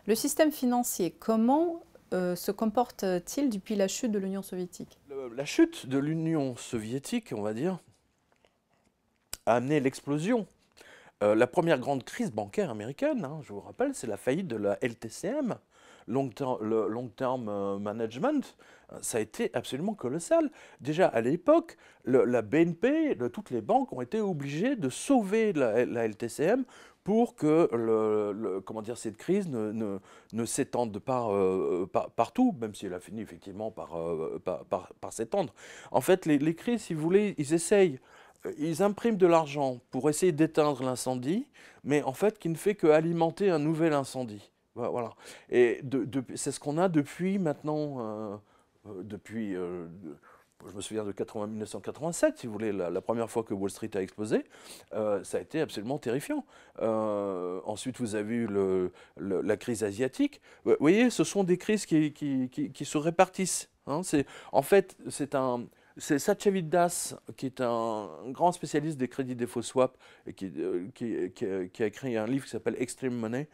[0.06, 4.98] Le système financier, comment euh, se comporte-t-il depuis la chute de l'Union soviétique?
[5.34, 7.78] La chute de l'Union soviétique, on va dire,
[9.46, 10.46] a amené l'explosion.
[11.22, 14.56] Euh, la première grande crise bancaire américaine, hein, je vous rappelle, c'est la faillite de
[14.56, 15.56] la LTCM,
[16.06, 18.56] long le Long Term euh, Management.
[19.00, 20.50] Ça a été absolument colossal.
[20.80, 26.64] Déjà à l'époque, la BNP, toutes les banques ont été obligées de sauver la, LTCM
[27.04, 31.86] pour que comment dire, cette crise ne, s'étende pas euh,
[32.16, 34.40] partout, même si elle a fini effectivement par, euh,
[35.10, 35.52] s'étendre.
[35.90, 37.98] En fait, les, les, crises, si vous voulez, ils essayent,
[38.46, 41.46] euh, ils impriment de l'argent pour essayer d'éteindre l'incendie,
[41.84, 44.52] mais en fait, qui ne fait qu'alimenter un nouvel incendie.
[44.74, 45.14] Voilà.
[45.50, 45.82] Et
[46.34, 48.40] c'est ce qu'on a depuis maintenant,
[48.86, 49.56] depuis
[50.70, 53.90] je me souviens de 80, 1987, si vous voulez, la, première fois que Wall Street
[53.94, 54.44] a explosé,
[54.94, 56.44] euh, ça a été absolument terrifiant.
[56.80, 58.48] Euh, ensuite, vous avez eu
[59.16, 60.40] la crise asiatique.
[60.64, 62.12] Vous voyez, ce sont des crises qui,
[62.84, 63.70] se répartissent.
[63.86, 64.02] Hein.
[64.52, 65.66] en fait, c'est un...
[65.98, 72.16] C'est Satyavid Das, qui est un grand spécialiste des crédits qui, euh, qui, a écrit
[72.16, 73.46] un livre qui s'appelle Extreme Money,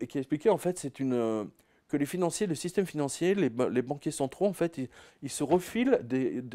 [0.00, 1.48] et qui a expliqué, en fait, une
[1.92, 4.80] que les financiers, le système financier, les, banquiers centraux, en fait,
[5.22, 6.00] ils, se refilent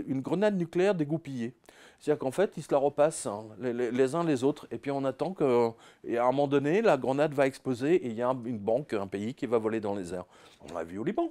[0.08, 1.54] une grenade nucléaire dégoupillée.
[2.00, 5.06] C'est-à-dire qu'en fait, ils se la repassent hein, les, uns les autres, et puis on
[5.06, 8.94] attend qu'à un moment donné, la grenade va exploser et il y a une banque,
[8.94, 10.26] un pays qui va voler dans les airs.
[10.68, 11.30] On l'a vu au Liban,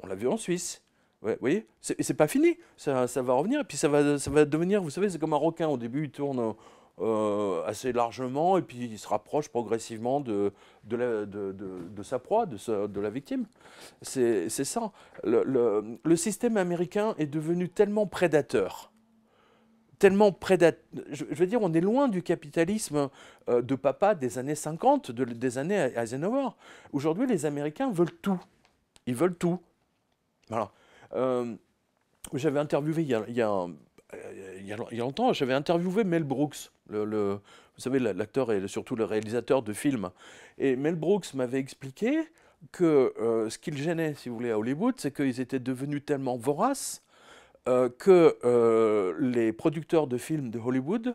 [0.00, 0.82] on l'a vu en Suisse.
[1.22, 4.44] vous voyez, c'est pas fini, ça, ça, va revenir, et puis ça va, ça va
[4.44, 6.54] devenir, vous savez, c'est comme un requin, au début il tourne
[6.98, 10.52] euh, assez largement et puis il se rapproche progressivement de,
[10.84, 13.46] de, sa proie, de, la victime.
[14.02, 14.92] C'est ça.
[15.24, 18.92] Le, le, système américain est devenu tellement prédateur.
[19.98, 20.82] Tellement prédateur.
[21.10, 23.08] Je, veux dire, on est loin du capitalisme
[23.48, 26.50] euh, de papa des années 50, des années Eisenhower.
[26.92, 28.40] Aujourd'hui, les Américains veulent tout.
[29.06, 29.58] Ils veulent tout.
[30.48, 30.70] Voilà.
[31.14, 31.54] Euh,
[32.34, 33.66] j'avais interviewé il y a, il y a
[34.58, 37.40] il y, a, longtemps, j'avais interviewé Mel Brooks, vous
[37.78, 40.10] savez, l'acteur et surtout le réalisateur de films.
[40.58, 42.20] Et Mel Brooks m'avait expliqué
[42.72, 43.14] que
[43.48, 47.02] ce qui le gênait, si vous voulez, à Hollywood, c'est qu'ils étaient devenus tellement voraces
[47.64, 51.14] que les producteurs de films de Hollywood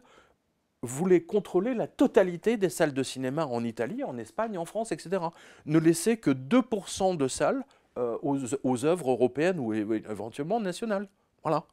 [0.81, 5.23] voulaient contrôler la totalité des salles de cinéma en Italie, en Espagne, en France, etc.
[5.65, 7.63] Ne laisser que 2% de salles
[7.95, 11.08] aux, œuvres européennes ou éventuellement nationales.
[11.43, 11.65] Voilà.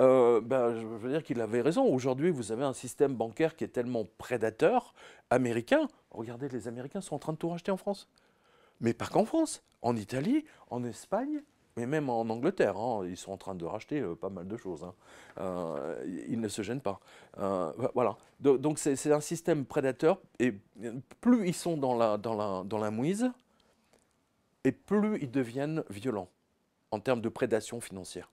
[0.00, 1.84] Euh, ben, je veux dire qu'il avait raison.
[1.84, 4.94] Aujourd'hui, vous avez un système bancaire qui est tellement prédateur,
[5.30, 5.88] américain.
[6.10, 8.08] Regardez, les Américains sont en train de tout racheter en France.
[8.80, 11.42] Mais pas qu'en France, en Italie, en Espagne,
[11.76, 12.76] mais même en Angleterre.
[12.76, 13.06] Hein.
[13.06, 14.84] ils sont en train de racheter euh, pas mal de choses.
[14.84, 14.94] Hein.
[15.38, 17.00] Euh, ils ne se gênent pas.
[17.94, 18.16] voilà.
[18.40, 20.20] Donc c'est un système prédateur.
[20.40, 20.54] Et
[21.20, 23.30] plus ils sont dans la, dans la, dans la mouise,
[24.64, 26.28] et plus ils deviennent violents
[26.90, 28.30] en termes de prédation financière.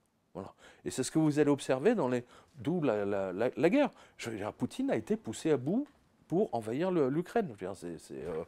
[0.84, 2.24] Et c'est ce que vous allez observer dans les.
[2.58, 3.90] D'où la, la, la, guerre.
[4.18, 5.86] Veux dire, Poutine a été poussé à bout
[6.28, 7.54] pour envahir l'Ukraine.
[7.58, 8.44] Je, euh,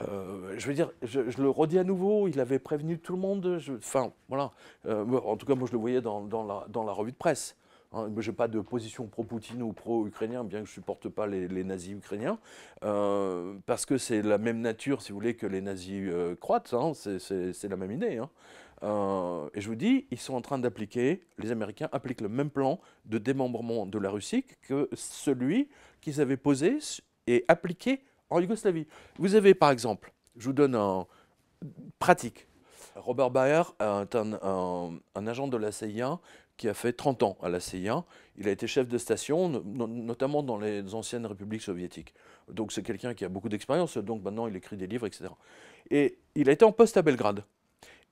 [0.00, 3.60] euh, je veux dire, le redis à nouveau, il avait prévenu tout le monde.
[3.78, 4.52] enfin, voilà.
[4.86, 7.16] Euh, en tout cas, moi, je le voyais dans, dans, la, dans la, revue de
[7.16, 7.56] presse.
[7.92, 11.26] Hein, je n'ai pas de position pro-Poutine ou pro-ukrainien, bien que je ne supporte pas
[11.26, 12.38] les, les nazis ukrainiens,
[12.80, 16.10] parce que c'est la même nature, si vous voulez, que les nazis
[16.40, 16.72] croates.
[16.72, 18.16] Hein, c'est la même idée.
[18.16, 18.30] Hein.
[18.82, 22.50] Euh, et je vous dis, ils sont en train d'appliquer, les Américains appliquent le même
[22.50, 25.68] plan de démembrement de la Russie que celui
[26.00, 26.78] qu'ils avaient posé
[27.26, 28.86] et appliqué en Yougoslavie.
[29.18, 31.06] Vous avez par exemple, je vous donne un
[31.98, 32.46] pratique.
[32.96, 36.18] Robert Baer est un, agent de la CIA
[36.56, 38.04] qui a fait 30 ans à la CIA.
[38.36, 42.14] Il a été chef de station, notamment dans les anciennes républiques soviétiques.
[42.50, 45.26] Donc c'est quelqu'un qui a beaucoup d'expérience, donc maintenant il écrit des livres, etc.
[45.90, 47.44] Et il a été en poste à Belgrade.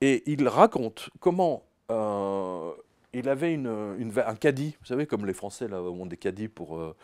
[0.01, 2.73] Et il raconte comment euh,
[3.13, 6.97] il avait un caddie, vous savez, comme les Français ont des caddies pour, euh,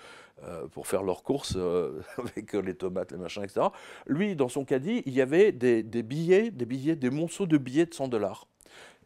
[0.45, 1.59] euh, pour faire leurs courses
[2.19, 3.67] avec les tomates, les machins, etc.
[4.07, 7.87] Lui, dans son caddie, il y avait des, billets, des billets, des monceaux de billets
[7.87, 8.47] de 100 dollars.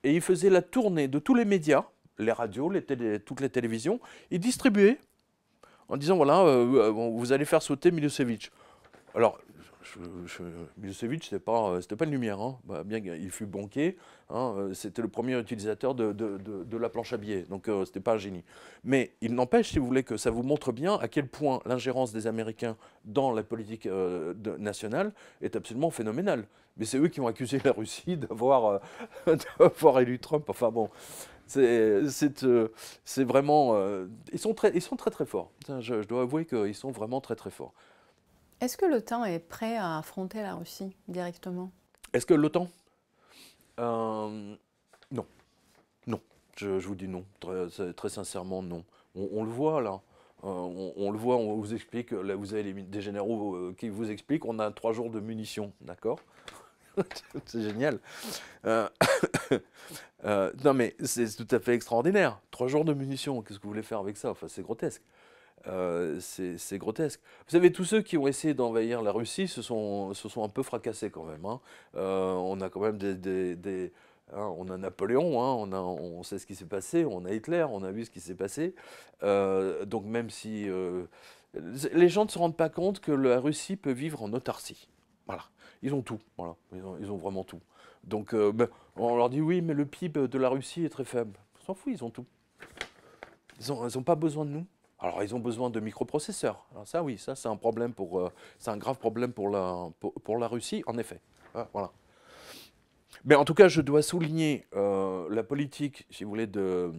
[0.04, 1.84] Et il faisait la tournée de tous les médias,
[2.18, 2.72] les radios,
[3.26, 4.00] toutes les télévisions.
[4.30, 4.98] Il distribuait
[5.88, 8.52] en disant voilà, vous allez faire sauter Milosevic.
[9.14, 9.40] Alors,
[10.76, 12.40] Milosevic, ce n'était pas, pas une lumière.
[12.40, 12.58] Hein.
[12.64, 13.96] Bah, bien qu'il fut banquier,
[14.28, 18.00] hein, euh, c'était le premier utilisateur de, la planche à billets, donc euh, ce n'était
[18.00, 18.44] pas un génie.
[18.84, 22.12] Mais il n'empêche, si vous voulez, que ça vous montre bien à quel point l'ingérence
[22.12, 26.46] des Américains dans la politique euh, nationale est absolument phénoménale.
[26.76, 28.80] Mais c'est eux qui ont accusé la Russie d'avoir
[30.00, 30.48] élu Trump.
[30.48, 30.88] Enfin bon,
[31.46, 33.76] c'est vraiment...
[34.32, 35.50] ils, sont très, ils sont très très forts.
[35.80, 37.74] Je, je dois avouer qu'ils sont vraiment très très forts.
[38.60, 41.70] Est-ce que l'OTAN est prêt à affronter la Russie directement?
[42.12, 42.68] Est-ce que l'OTAN?
[43.78, 44.54] Euh,
[45.10, 45.26] Non.
[46.06, 46.20] Non.
[46.58, 47.24] Je, vous dis non.
[47.96, 48.84] Très, sincèrement, non.
[49.14, 50.00] On, le voit là.
[50.44, 54.10] Euh, on, le voit, on vous explique, là vous avez des généraux euh, qui vous
[54.10, 56.20] expliquent, on a trois jours de munitions, d'accord?
[57.46, 57.98] C'est génial.
[58.64, 58.90] non
[60.74, 62.40] mais c'est tout à fait extraordinaire.
[62.50, 64.30] Trois jours de munitions, qu'est-ce que vous voulez faire avec ça?
[64.30, 65.02] Enfin c'est grotesque.
[65.66, 67.20] Euh, c'est grotesque.
[67.46, 71.10] Vous savez, tous ceux qui ont essayé d'envahir la Russie se sont, un peu fracassés
[71.10, 71.44] quand même.
[71.44, 71.60] Hein.
[71.96, 73.92] Euh, on a quand même des...
[74.32, 77.82] Hein, on a Napoléon, hein, on, sait ce qui s'est passé, on a Hitler, on
[77.82, 78.76] a vu ce qui s'est passé.
[79.24, 80.68] Euh, donc même si...
[81.92, 84.88] les gens ne se rendent pas compte que la Russie peut vivre en autarcie.
[85.26, 85.44] Voilà.
[85.82, 86.20] Ils ont tout.
[86.38, 86.54] Voilà.
[86.72, 87.60] Ils, ont, vraiment tout.
[88.04, 91.36] Donc ben, on leur dit oui, mais le PIB de la Russie est très faible.
[91.60, 92.26] On s'en fout, ils ont tout.
[93.60, 94.66] Ils n'ont pas besoin de nous.
[95.00, 96.66] Alors, ils ont besoin de microprocesseurs.
[96.72, 99.88] Alors ça, oui, ça, c'est un problème pour, euh, c'est un grave problème pour la,
[99.98, 101.20] pour, la Russie, en effet.
[101.54, 101.90] Ah, voilà.
[103.24, 106.92] Mais en tout cas, je dois souligner euh, la politique, si vous voulez, de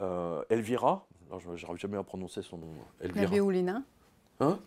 [0.00, 1.06] euh, Elvira.
[1.38, 2.68] je n'arrive jamais à prononcer son nom.
[3.00, 3.26] Elvira.
[3.26, 3.84] Nabioulina.
[4.40, 4.58] Hein?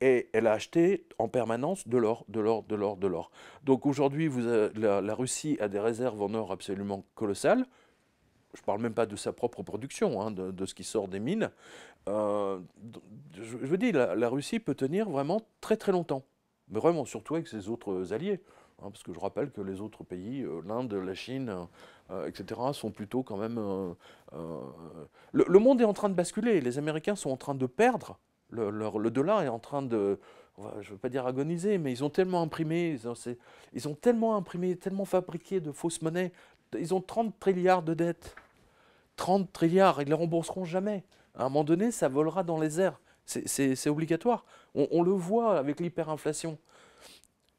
[0.00, 3.30] Et elle a acheté en permanence de l'or, de l'or, de l'or, de l'or.
[3.62, 4.28] Donc aujourd'hui,
[4.74, 7.66] la, la Russie a des réserves en or absolument colossales
[8.54, 11.20] je ne parle même pas de sa propre production, hein, de, ce qui sort des
[11.20, 11.50] mines.
[12.08, 12.58] Euh,
[13.32, 16.22] je, veux dire, la, Russie peut tenir vraiment très très longtemps,
[16.68, 18.40] mais vraiment surtout avec ses autres alliés.
[18.80, 21.66] Hein, parce que je rappelle que les autres pays, euh, l'Inde, la Chine,
[22.10, 23.58] euh, etc., sont plutôt quand même...
[25.32, 28.18] Le, monde est en train de basculer, les Américains sont en train de perdre,
[28.50, 30.18] le, le dollar est en train de,
[30.58, 32.98] je ne veux pas dire agoniser, mais ils ont tellement imprimé,
[33.72, 36.32] ils ont, tellement imprimé, tellement fabriqué de fausses monnaies.
[36.78, 38.36] Ils ont 30 trilliards de dettes.
[39.16, 41.04] 30 trilliards, ils ne les rembourseront jamais.
[41.34, 43.00] À un moment donné, ça volera dans les airs.
[43.24, 44.44] C'est obligatoire.
[44.74, 46.58] On, le voit avec l'hyperinflation.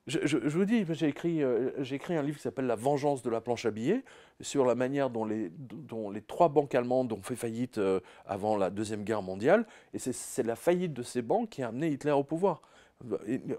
[0.06, 3.66] Je, vous dis, j'ai écrit, euh, un livre qui s'appelle La vengeance de la planche
[3.66, 4.03] à billets,
[4.41, 8.57] sur la manière dont les, dont les trois banques allemandes ont fait faillite euh, avant
[8.57, 9.66] la Deuxième Guerre mondiale.
[9.93, 12.61] Et c'est la faillite de ces banques qui a amené Hitler au pouvoir.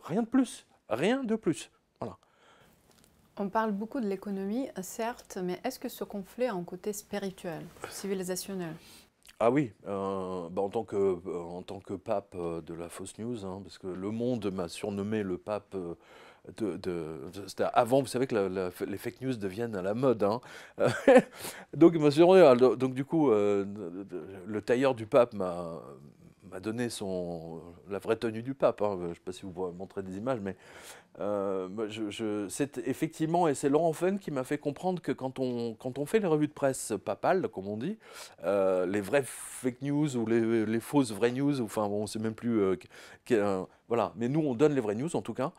[0.05, 0.67] Rien de plus.
[0.91, 1.71] Rien de plus.
[1.99, 2.19] Voilà.
[3.37, 7.65] On parle beaucoup de l'économie, certes, mais est-ce que ce conflit a un côté spirituel,
[7.91, 8.75] civilisationnel?
[9.41, 12.89] Ah oui, euh, bah, en, tant que, euh, en tant que pape euh, de la
[12.89, 15.77] fausse news, hein, parce que le monde m'a surnommé le pape
[16.57, 20.23] de, c'était avant, vous savez que les fake news deviennent à la mode.
[20.23, 20.41] Hein.
[21.75, 25.81] donc, donc du coup, le tailleur du pape m'a
[26.55, 28.81] m'a donné son, la vraie tenue du pape.
[28.81, 28.97] Hein.
[29.03, 30.55] Je ne sais pas si vous pourrez montrer des images, mais
[31.19, 35.75] euh, je, c'est effectivement, et c'est Laurent Fenn qui m'a fait comprendre que quand on,
[35.75, 37.99] quand on fait les revues de presse papales, comme on dit,
[38.45, 42.07] euh, les vraies fake news ou les, les, fausses vraies news, enfin bon, on ne
[42.07, 45.51] sait même plus, euh, voilà, mais nous on donne les vraies news en tout cas,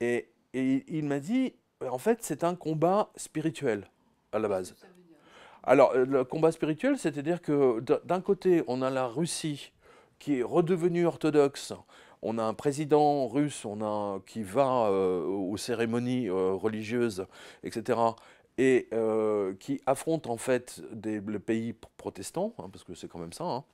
[0.00, 1.54] et, et il m'a dit,
[1.88, 3.86] en fait c'est un combat spirituel
[4.32, 4.74] à la base.
[5.64, 9.70] Alors, le combat spirituel, c'est-à-dire que d'un côté, on a la Russie
[10.22, 11.72] qui est redevenu orthodoxe.
[12.22, 17.26] On a un président russe on a, qui va euh, aux cérémonies euh, religieuses,
[17.64, 17.98] etc.
[18.56, 23.18] Et euh, qui affronte en fait des, le pays protestant, hein, parce que c'est quand
[23.18, 23.44] même ça.
[23.44, 23.64] Hein.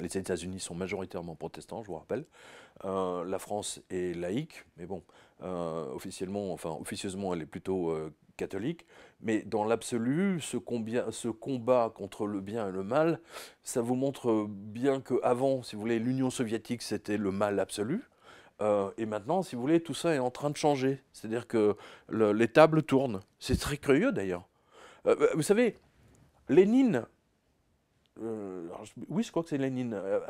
[0.00, 2.24] Les États-Unis sont majoritairement protestants, je vous rappelle.
[2.82, 5.04] la France est laïque, mais bon,
[5.40, 7.94] officiellement, enfin officieusement, elle est plutôt
[8.36, 8.86] catholique,
[9.20, 13.20] mais dans l'absolu, ce, combat contre le bien et le mal,
[13.62, 18.02] ça vous montre bien qu'avant, si vous voulez, l'Union soviétique, c'était le mal absolu.
[18.60, 21.02] Euh, et maintenant, si vous voulez, tout ça est en train de changer.
[21.12, 21.76] C'est-à-dire que
[22.10, 23.20] les tables tournent.
[23.38, 24.48] C'est très curieux d'ailleurs.
[25.06, 25.76] Euh, vous savez,
[26.48, 27.06] Lénine
[28.22, 28.68] euh,
[29.08, 29.92] oui, je crois que c'est Lénine.
[29.94, 30.20] Euh,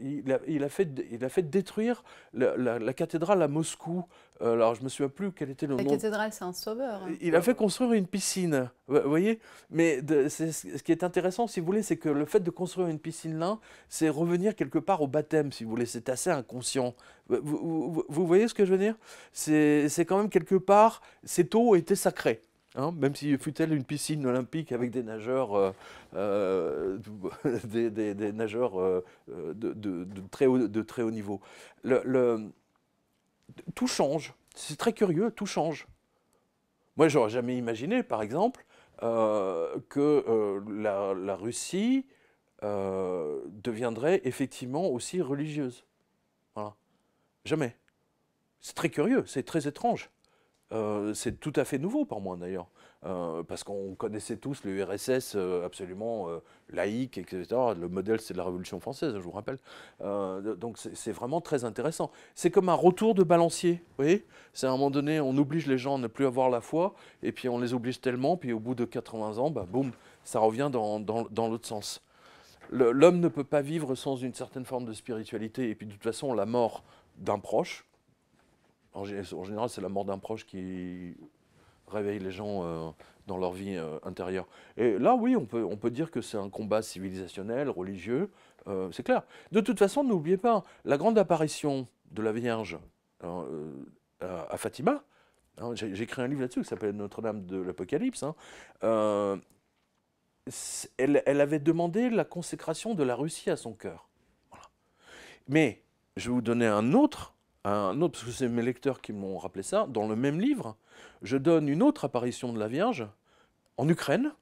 [0.00, 4.04] il a, il a, fait, il a fait détruire la, cathédrale à Moscou.
[4.40, 5.90] Euh, alors, je me souviens plus quel était le la nom.
[5.90, 7.02] La cathédrale, c'est un sauveur.
[7.02, 7.14] Hein.
[7.20, 8.70] Il a fait construire une piscine.
[8.88, 9.38] Vous voyez
[9.70, 12.98] Mais ce qui est intéressant, si vous voulez, c'est que le fait de construire une
[12.98, 13.58] piscine là,
[13.90, 15.86] c'est revenir quelque part au baptême, si vous voulez.
[15.86, 16.94] C'est assez inconscient.
[17.28, 18.96] Vous, vous, voyez ce que je veux dire?
[19.32, 22.40] C'est quand même quelque part, cette eau était sacrée.
[22.76, 25.72] Hein, même si fut-elle une piscine olympique avec des nageurs, euh,
[26.14, 26.98] euh,
[27.64, 29.02] des, nageurs euh,
[29.54, 31.40] de, très haut, niveau.
[33.74, 34.34] Tout change.
[34.54, 35.86] C'est très curieux, tout change.
[36.98, 38.66] Moi, j'aurais jamais imaginé, par exemple,
[39.00, 42.06] que la, Russie
[42.62, 45.84] deviendrait effectivement aussi religieuse.
[47.46, 47.76] Jamais.
[48.60, 50.10] C'est très curieux, c'est très étrange.
[50.72, 52.66] Euh, c'est tout à fait nouveau pour moi d'ailleurs,
[53.04, 56.28] euh, parce qu'on connaissait tous le URSS euh, absolument
[56.70, 57.46] laïque, etc.
[57.78, 59.58] Le modèle c'est la Révolution française, je vous rappelle.
[60.00, 62.10] donc c'est vraiment très intéressant.
[62.34, 64.26] C'est comme un retour de balancier, vous voyez?
[64.52, 66.94] C'est à un moment donné, on oblige les gens à ne plus avoir la foi,
[67.22, 69.92] et puis on les oblige tellement, puis au bout de 80 ans, bah, boum,
[70.24, 72.02] ça revient dans, dans l'autre sens.
[72.70, 76.02] L'homme ne peut pas vivre sans une certaine forme de spiritualité, et puis de toute
[76.02, 76.82] façon, la mort
[77.18, 77.86] d'un proche,
[78.96, 81.14] en, général, c'est la mort d'un proche qui
[81.86, 82.90] réveille les gens euh,
[83.26, 84.46] dans leur vie euh, intérieure.
[84.76, 88.30] Et là, oui, on peut, dire que c'est un combat civilisationnel, religieux,
[88.66, 89.22] euh, c'est clair.
[89.52, 92.78] De toute façon, n'oubliez pas, la grande apparition de la Vierge
[94.20, 95.02] à, Fatima,
[95.58, 98.34] hein, j'ai écrit un livre là-dessus qui s'appelle Notre-Dame de l'Apocalypse, hein,
[100.96, 104.08] elle, elle, avait demandé la consécration de la Russie à son cœur.
[105.48, 105.82] Mais
[106.16, 107.35] je vais vous donner un autre
[107.72, 110.76] un autre, parce que c'est mes lecteurs qui m'ont rappelé ça, dans le même livre,
[111.22, 113.06] je donne une autre apparition de la Vierge
[113.76, 114.32] en Ukraine,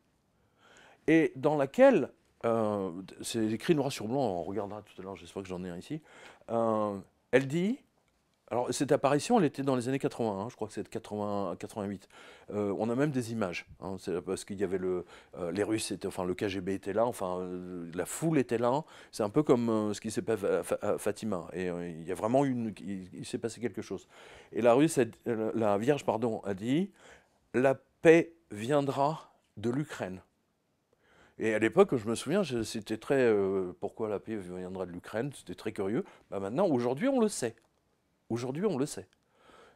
[1.06, 2.10] et dans laquelle,
[2.44, 5.70] euh, c'est écrit noir sur blanc, on regardera tout à l'heure, j'espère que j'en ai
[5.70, 6.00] un ici,
[6.50, 6.98] euh,
[7.30, 7.78] elle dit
[8.54, 11.56] alors, cette apparition, elle était dans les années 80, hein, je crois que c'est 80,
[11.58, 12.08] 88.
[12.52, 15.04] Euh, on a même des images, hein, parce qu'il y avait le,
[15.36, 18.84] euh, les Russes, étaient, enfin le KGB était là, enfin euh, la foule était là.
[19.10, 20.46] C'est un peu comme ce qui s'est passé
[20.82, 21.48] à, Fatima.
[21.52, 24.06] Et il y a vraiment une, il, s'est passé quelque chose.
[24.52, 24.76] Et la
[25.26, 26.92] la Vierge, pardon, a dit,
[27.54, 30.22] la paix viendra de l'Ukraine.
[31.40, 33.34] Et à l'époque, je me souviens, c'était très.
[33.80, 35.32] pourquoi la paix viendra de l'Ukraine?
[35.34, 36.04] C'était très curieux.
[36.30, 37.56] Bah maintenant, aujourd'hui, on le sait.
[38.30, 39.06] Aujourd'hui, on le sait.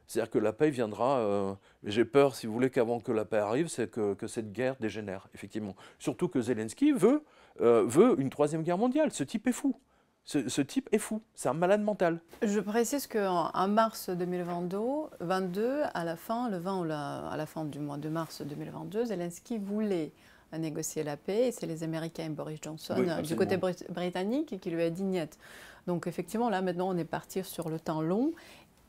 [0.07, 3.37] C'est-à-dire que la paix viendra, euh, j'ai peur, si vous voulez, qu'avant que la paix
[3.37, 5.77] arrive, c'est que, cette guerre dégénère, effectivement.
[5.99, 7.23] Surtout que Zelensky veut,
[7.61, 9.13] euh, veut une troisième guerre mondiale.
[9.13, 9.77] Ce type est fou.
[10.25, 12.21] Ce, type est fou, c'est un malade mental.
[12.43, 17.97] Je précise qu'en mars 2022, à la fin, le 20 à la fin du mois
[17.97, 20.13] de mars 2022, Zelensky voulait
[20.53, 21.49] négocier la paix.
[21.49, 25.39] Et c'est les Américains et Boris Johnson du côté britannique qui lui a dit niet.
[25.89, 28.35] Donc effectivement, là maintenant, on est parti sur le temps long,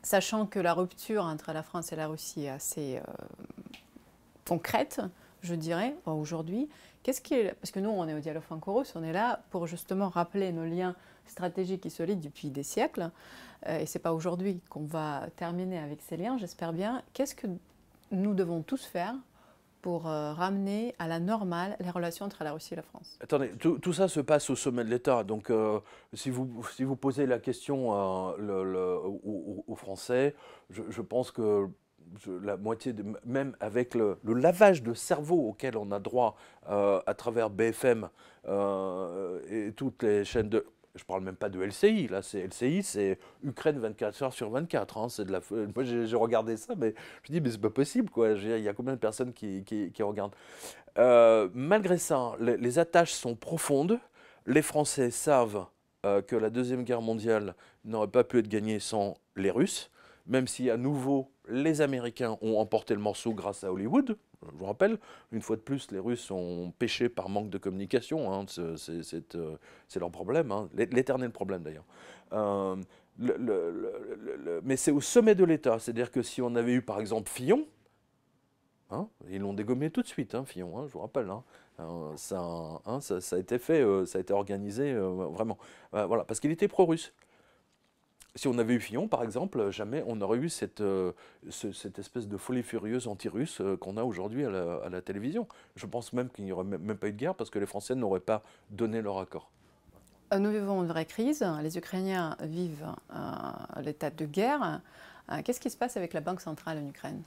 [0.03, 3.01] sachant que la rupture entre la France et la Russie est assez euh,
[4.45, 4.99] concrète,
[5.41, 6.67] je dirais, aujourd'hui.
[7.01, 10.09] qu'est-ce qui parce que nous, on est au dialogue franco-russe, on est là pour justement
[10.09, 10.93] rappeler nos liens
[11.25, 13.11] stratégiques et solides depuis des siècles.
[13.67, 17.01] Euh, et c'est pas aujourd'hui qu'on va terminer avec ces liens, j'espère bien.
[17.13, 17.47] Qu'est-ce que
[18.11, 19.15] nous devons tous faire
[19.81, 23.51] pour euh, ramener à la normale les relations entre la Russie et la France Attendez,
[23.57, 25.23] tout, ça se passe au sommet de l'État.
[25.23, 25.79] Donc, euh,
[26.13, 30.35] si, vous, si vous posez la question aux, Français,
[30.69, 31.67] je, pense que
[32.43, 32.93] la moitié,
[33.25, 36.35] même avec le, lavage de cerveau auquel on a droit
[36.69, 38.09] euh, à travers BFM
[38.47, 40.65] et toutes les chaînes de
[40.95, 44.97] je parle même pas de LCI, là c'est LCI, c'est Ukraine 24 heures sur 24.
[44.97, 45.41] Hein, c'est de la,
[45.75, 48.31] moi j'ai regardé ça, mais je me dis mais c'est pas possible quoi.
[48.31, 50.35] Il y a combien de personnes qui, qui, regardent?
[50.97, 53.99] Euh, Malgré ça, les, attaches sont profondes.
[54.45, 55.65] Les Français savent
[56.05, 59.91] euh, que la deuxième guerre mondiale n'aurait pas pu être gagnée sans les Russes,
[60.29, 64.17] même si à nouveau les Américains ont emporté le morceau grâce à Hollywood.
[64.45, 64.97] Je vous rappelle,
[65.31, 68.31] une fois de plus, les Russes ont péché par manque de communication.
[68.31, 71.85] Hein, euh, c'est leur problème, hein, l'éternel problème d'ailleurs.
[72.31, 72.77] Euh,
[74.63, 75.79] mais c'est au sommet de l'État.
[75.79, 77.65] C'est-à-dire que si on avait eu par exemple Fillon,
[78.91, 81.27] hein, ils l'ont dégommé tout de suite, Fillon, je vous rappelle.
[82.15, 85.57] Ça, ça, a été fait, euh, ça a été organisé vraiment.
[85.91, 87.13] parce qu'il était pro-russe
[88.35, 91.11] si on avait eu Fillon, par exemple, jamais on n'aurait eu cette, euh,
[91.49, 95.47] cette espèce de folie furieuse anti-russe euh, qu'on a aujourd'hui à, la, télévision.
[95.75, 97.95] Je pense même qu'il n'y aurait même pas eu de guerre parce que les Français
[97.95, 99.49] n'auraient pas donné leur accord.
[100.33, 101.45] Euh, nous vivons une vraie crise.
[101.61, 102.85] Les Ukrainiens vivent
[103.81, 104.81] l'état de guerre.
[105.43, 107.23] Qu'est-ce qui se passe avec la Banque centrale en Ukraine?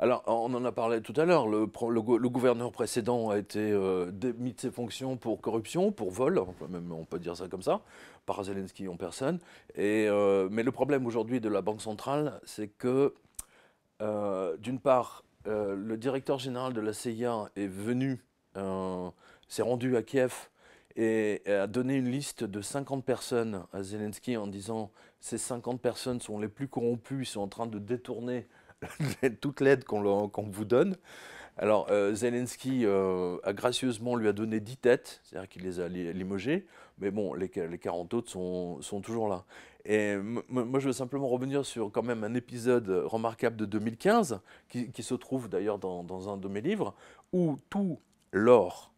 [0.00, 1.48] Alors, on en a parlé tout à l'heure.
[1.48, 6.92] Le, gouverneur précédent a été euh, démis de ses fonctions pour corruption, pour vol, même
[6.92, 7.80] on peut dire ça comme ça,
[8.28, 9.40] par Zelensky en personne.
[9.74, 13.14] Et, euh, mais le problème aujourd'hui de la Banque centrale, c'est que,
[14.02, 18.22] euh, d'une part, le directeur général de la CIA est venu,
[19.48, 20.50] s'est rendu à Kiev
[20.94, 26.20] et a donné une liste de 50 personnes à Zelensky en disant ces 50 personnes
[26.20, 28.46] sont les plus corrompues, sont en train de détourner
[29.40, 30.94] toute l'aide qu'on vous donne.
[31.60, 35.88] Alors, euh, Zelensky euh, a gracieusement lui a donné 10 têtes, c'est-à-dire qu'il les a
[35.88, 36.66] limogées,
[36.98, 39.44] mais bon, les, les 40 autres sont, toujours là.
[39.84, 40.16] Et
[40.48, 45.14] moi, je veux simplement revenir sur quand même un épisode remarquable de 2015, qui, se
[45.14, 46.94] trouve d'ailleurs dans, un de mes livres,
[47.32, 47.98] où tout
[48.32, 48.92] l'or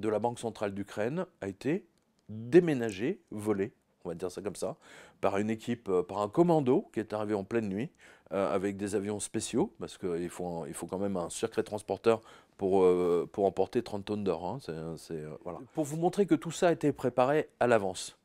[0.00, 1.86] de la Banque centrale d'Ukraine a été
[2.28, 3.72] déménagé, volé,
[4.04, 4.76] on va dire ça comme ça,
[5.20, 7.90] par une équipe, euh, par un commando qui est arrivé en pleine nuit
[8.32, 12.20] euh, avec des avions spéciaux, parce qu'il faut, il faut quand même un secret transporteur
[12.56, 14.46] pour, euh, pour emporter 30 tonnes d'or.
[14.46, 14.96] Hein.
[15.74, 18.16] Pour vous montrer que tout ça a été préparé à l'avance.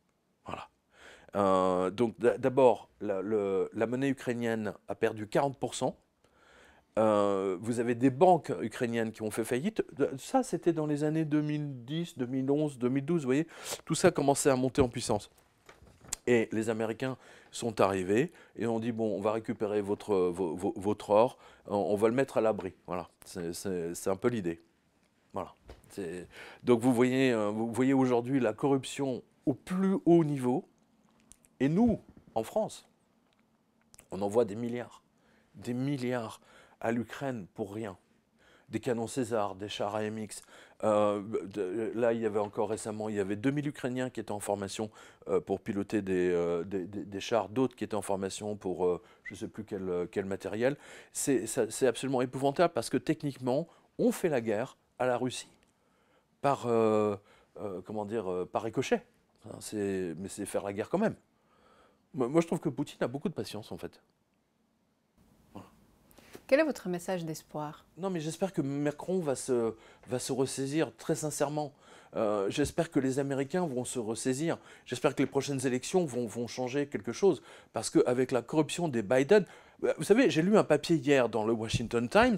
[0.45, 1.89] Voilà.
[1.89, 3.21] donc d'abord, la,
[3.73, 5.93] la, monnaie ukrainienne a perdu 40%.
[6.97, 9.83] vous avez des banques ukrainiennes qui ont fait faillite.
[10.19, 13.21] Ça, c'était dans les années 2010, 2011, 2012.
[13.21, 13.47] Vous voyez,
[13.85, 15.31] tout ça commençait à monter en puissance.
[16.27, 17.17] Et les Américains
[17.51, 22.15] sont arrivés et ont dit bon, on va récupérer votre, votre or, on, va le
[22.15, 22.73] mettre à l'abri.
[22.87, 24.61] Voilà, c'est un peu l'idée.
[25.33, 25.53] Voilà.
[26.63, 30.67] Donc vous voyez, euh, vous voyez aujourd'hui la corruption au plus haut niveau.
[31.59, 32.01] Et nous,
[32.33, 32.87] en France,
[34.11, 35.03] on envoie des milliards,
[35.55, 36.41] des milliards
[36.81, 37.97] à l'Ukraine pour rien
[38.69, 40.41] des canons César, des chars AMX.
[40.83, 41.21] Euh,
[41.95, 44.89] là, il y avait encore récemment, il y avait 2000 Ukrainiens qui étaient en formation
[45.27, 49.47] euh, pour piloter euh, des, chars, d'autres qui étaient en formation pour je ne sais
[49.47, 50.77] plus quel, matériel.
[51.13, 55.49] C'est absolument épouvantable parce que techniquement, on fait la guerre à la Russie
[56.41, 56.67] par,
[57.85, 59.03] comment dire, par ricochet.
[59.71, 61.15] Mais c'est faire la guerre quand même.
[62.13, 64.01] Moi, je trouve que Poutine a beaucoup de patience en fait.
[66.47, 67.85] Quel est votre message d'espoir?
[67.97, 69.73] Non, mais j'espère que Macron va se,
[70.07, 71.73] va se ressaisir très sincèrement.
[72.15, 74.57] Euh, j'espère que les Américains vont se ressaisir.
[74.85, 77.41] J'espère que les prochaines élections vont, vont changer quelque chose.
[77.73, 79.45] Parce qu'avec la corruption des Biden,
[79.83, 82.37] euh, vous savez, j'ai lu un papier hier dans le Washington Times.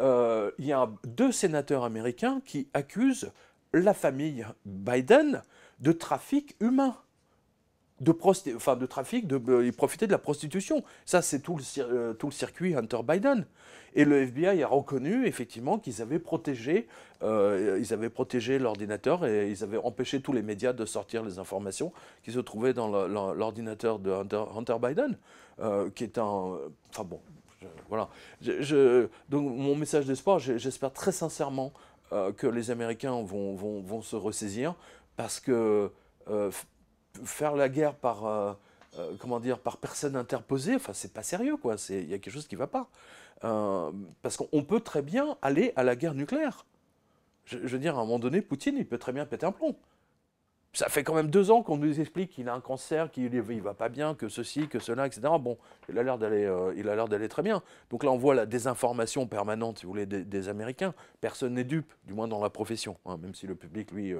[0.00, 3.30] Euh, il y a deux sénateurs américains qui accusent
[3.72, 5.42] la famille Biden
[5.80, 6.96] de trafic humain
[8.00, 8.14] de,
[8.56, 10.82] enfin, de trafic, de, euh, ils profitaient de la prostitution.
[11.04, 13.46] Ça, c'est tout, le, euh, tout le circuit Hunter Biden.
[13.94, 16.88] Et le FBI a reconnu effectivement qu'ils avaient protégé,
[17.22, 21.92] euh, avaient protégé l'ordinateur et ils avaient empêché tous les médias de sortir les informations
[22.24, 25.16] qui se trouvaient dans l'ordinateur de Hunter, Biden,
[25.94, 26.58] qui est un,
[26.90, 27.20] enfin bon,
[27.88, 28.08] voilà.
[29.28, 31.72] Donc mon message d'espoir, j'espère très sincèrement
[32.10, 34.74] que les Américains vont, vont, vont, se ressaisir
[35.16, 35.92] parce que
[37.24, 38.52] faire la guerre par, euh,
[38.98, 41.76] euh, comment dire, par personne interposée, enfin, c'est pas sérieux, quoi.
[41.88, 42.88] Il y a quelque chose qui va pas.
[43.44, 43.90] Euh,
[44.22, 46.64] parce qu'on peut très bien aller à la guerre nucléaire.
[47.44, 49.76] Je, veux dire, à un moment donné, Poutine, il peut très bien péter un plomb.
[50.72, 53.60] Ça fait quand même deux ans qu'on nous explique qu'il a un cancer, qu'il ne
[53.60, 55.22] va pas bien, que ceci, que cela, etc.
[55.38, 55.56] Bon,
[55.88, 57.62] il a l'air d'aller, il a l'air d'aller très bien.
[57.90, 60.92] Donc là, on voit la désinformation permanente, si vous voulez, des, Américains.
[61.20, 64.14] Personne n'est dupe, du moins dans la profession, hein, même si le public, lui,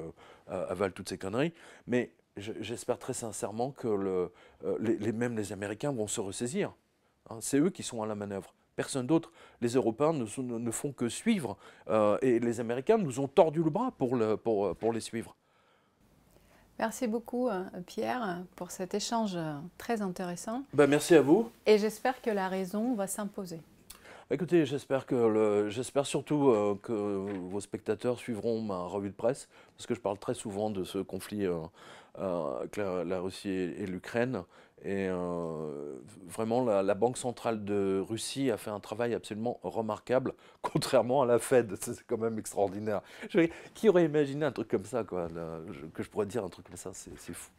[0.47, 1.55] avale toutes ces conneries.
[1.89, 4.33] Mais j'espère très sincèrement que le,
[4.65, 6.73] euh, les, même les Américains vont se ressaisir.
[7.31, 7.39] Hein.
[7.41, 8.55] C'est eux qui sont à la manœuvre.
[8.77, 9.31] Personne d'autre.
[9.61, 11.57] Les Européens ne, ne, font que suivre.
[12.23, 15.37] et les Américains nous ont tordu le bras pour, le, pour, pour les suivre.
[16.79, 20.65] Merci beaucoup euh, Pierre pour cet échange euh, très intéressant.
[20.73, 21.51] Ben, merci à vous.
[21.67, 23.61] Et j'espère que la raison va s'imposer.
[24.31, 29.87] Écoutez, j'espère que j'espère surtout euh, que vos spectateurs suivront ma revue de presse, parce
[29.87, 31.47] que je parle très souvent de ce conflit
[32.17, 34.45] avec la, Russie et l'Ukraine.
[34.85, 41.23] Et euh, vraiment, la, Banque centrale de Russie a fait un travail absolument remarquable, contrairement
[41.23, 41.75] à la Fed.
[41.81, 43.01] C'est quand même extraordinaire.
[43.75, 45.29] qui aurait imaginé un truc comme ça, quoi,
[45.95, 47.51] que je pourrais dire un truc comme ça C'est fou.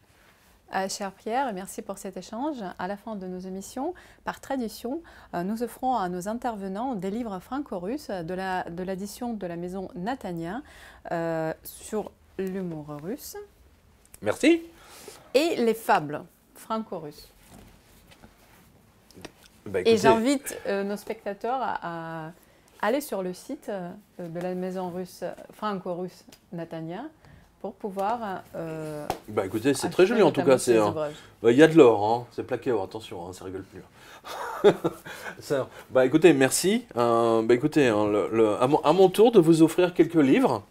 [0.75, 2.57] Euh, cher Pierre, merci pour cet échange.
[2.79, 3.93] À la fin de nos émissions,
[4.23, 5.01] par tradition,
[5.33, 9.89] euh, nous offrons à nos intervenants des livres franco-russes de l'édition de, de, la maison
[9.95, 10.61] Natania
[11.63, 13.35] sur l'humour russe.
[14.21, 14.61] Merci.
[15.33, 16.23] Et les fables
[16.55, 17.29] franco-russe.
[19.65, 22.31] Bah, et j'invite euh, nos spectateurs à,
[22.81, 23.89] aller sur le site euh,
[24.19, 27.03] de la maison russe franco-russe Natania
[27.61, 28.43] pour pouvoir.
[28.55, 30.57] Euh, bah écoutez, c'est très joli en tout cas.
[31.41, 32.27] Bah, il y a de l'or, hein.
[32.31, 32.83] c'est plaqué or.
[32.83, 34.71] Attention, hein, ça rigole plus.
[35.89, 36.85] bah écoutez, merci.
[36.93, 38.07] bah écoutez, hein,
[38.83, 40.63] à mon tour de vous offrir quelques livres.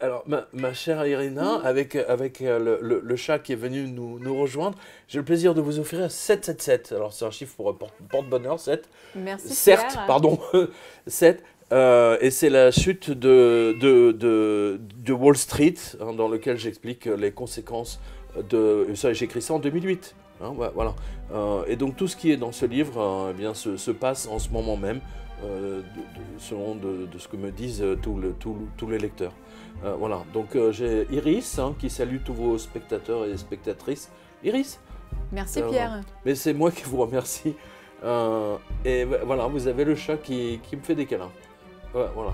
[0.00, 4.78] Alors, ma, chère Irina, avec, avec euh, le, chat qui est venu nous, nous rejoindre,
[5.08, 6.92] j'ai le plaisir de vous offrir 777.
[6.92, 8.88] Alors, c'est un chiffre pour porte-bonheur, 7.
[9.16, 9.48] Merci.
[9.48, 10.38] Certes, pardon,
[11.08, 11.42] 7.
[11.72, 17.06] Euh, et c'est la chute de, de, de, de Wall Street, hein, dans lequel j'explique
[17.06, 18.00] les conséquences
[18.48, 18.86] de.
[18.94, 20.14] Ça, j'ai écrit ça en 2008.
[20.40, 20.94] Hein, voilà.
[21.32, 24.28] Euh, et donc, tout ce qui est dans ce livre eh bien, se, se, passe
[24.28, 25.00] en ce moment même,
[26.38, 29.32] selon de, ce que me disent tous les lecteurs.
[29.84, 34.10] Euh, voilà, donc euh, j'ai Iris hein, qui salue tous vos spectateurs et spectatrices.
[34.42, 34.80] Iris
[35.30, 36.00] Merci euh, Pierre.
[36.24, 37.54] Mais c'est moi qui vous remercie.
[38.84, 41.30] et voilà, vous avez le chat qui, qui me fait des câlins.
[41.92, 42.32] voilà.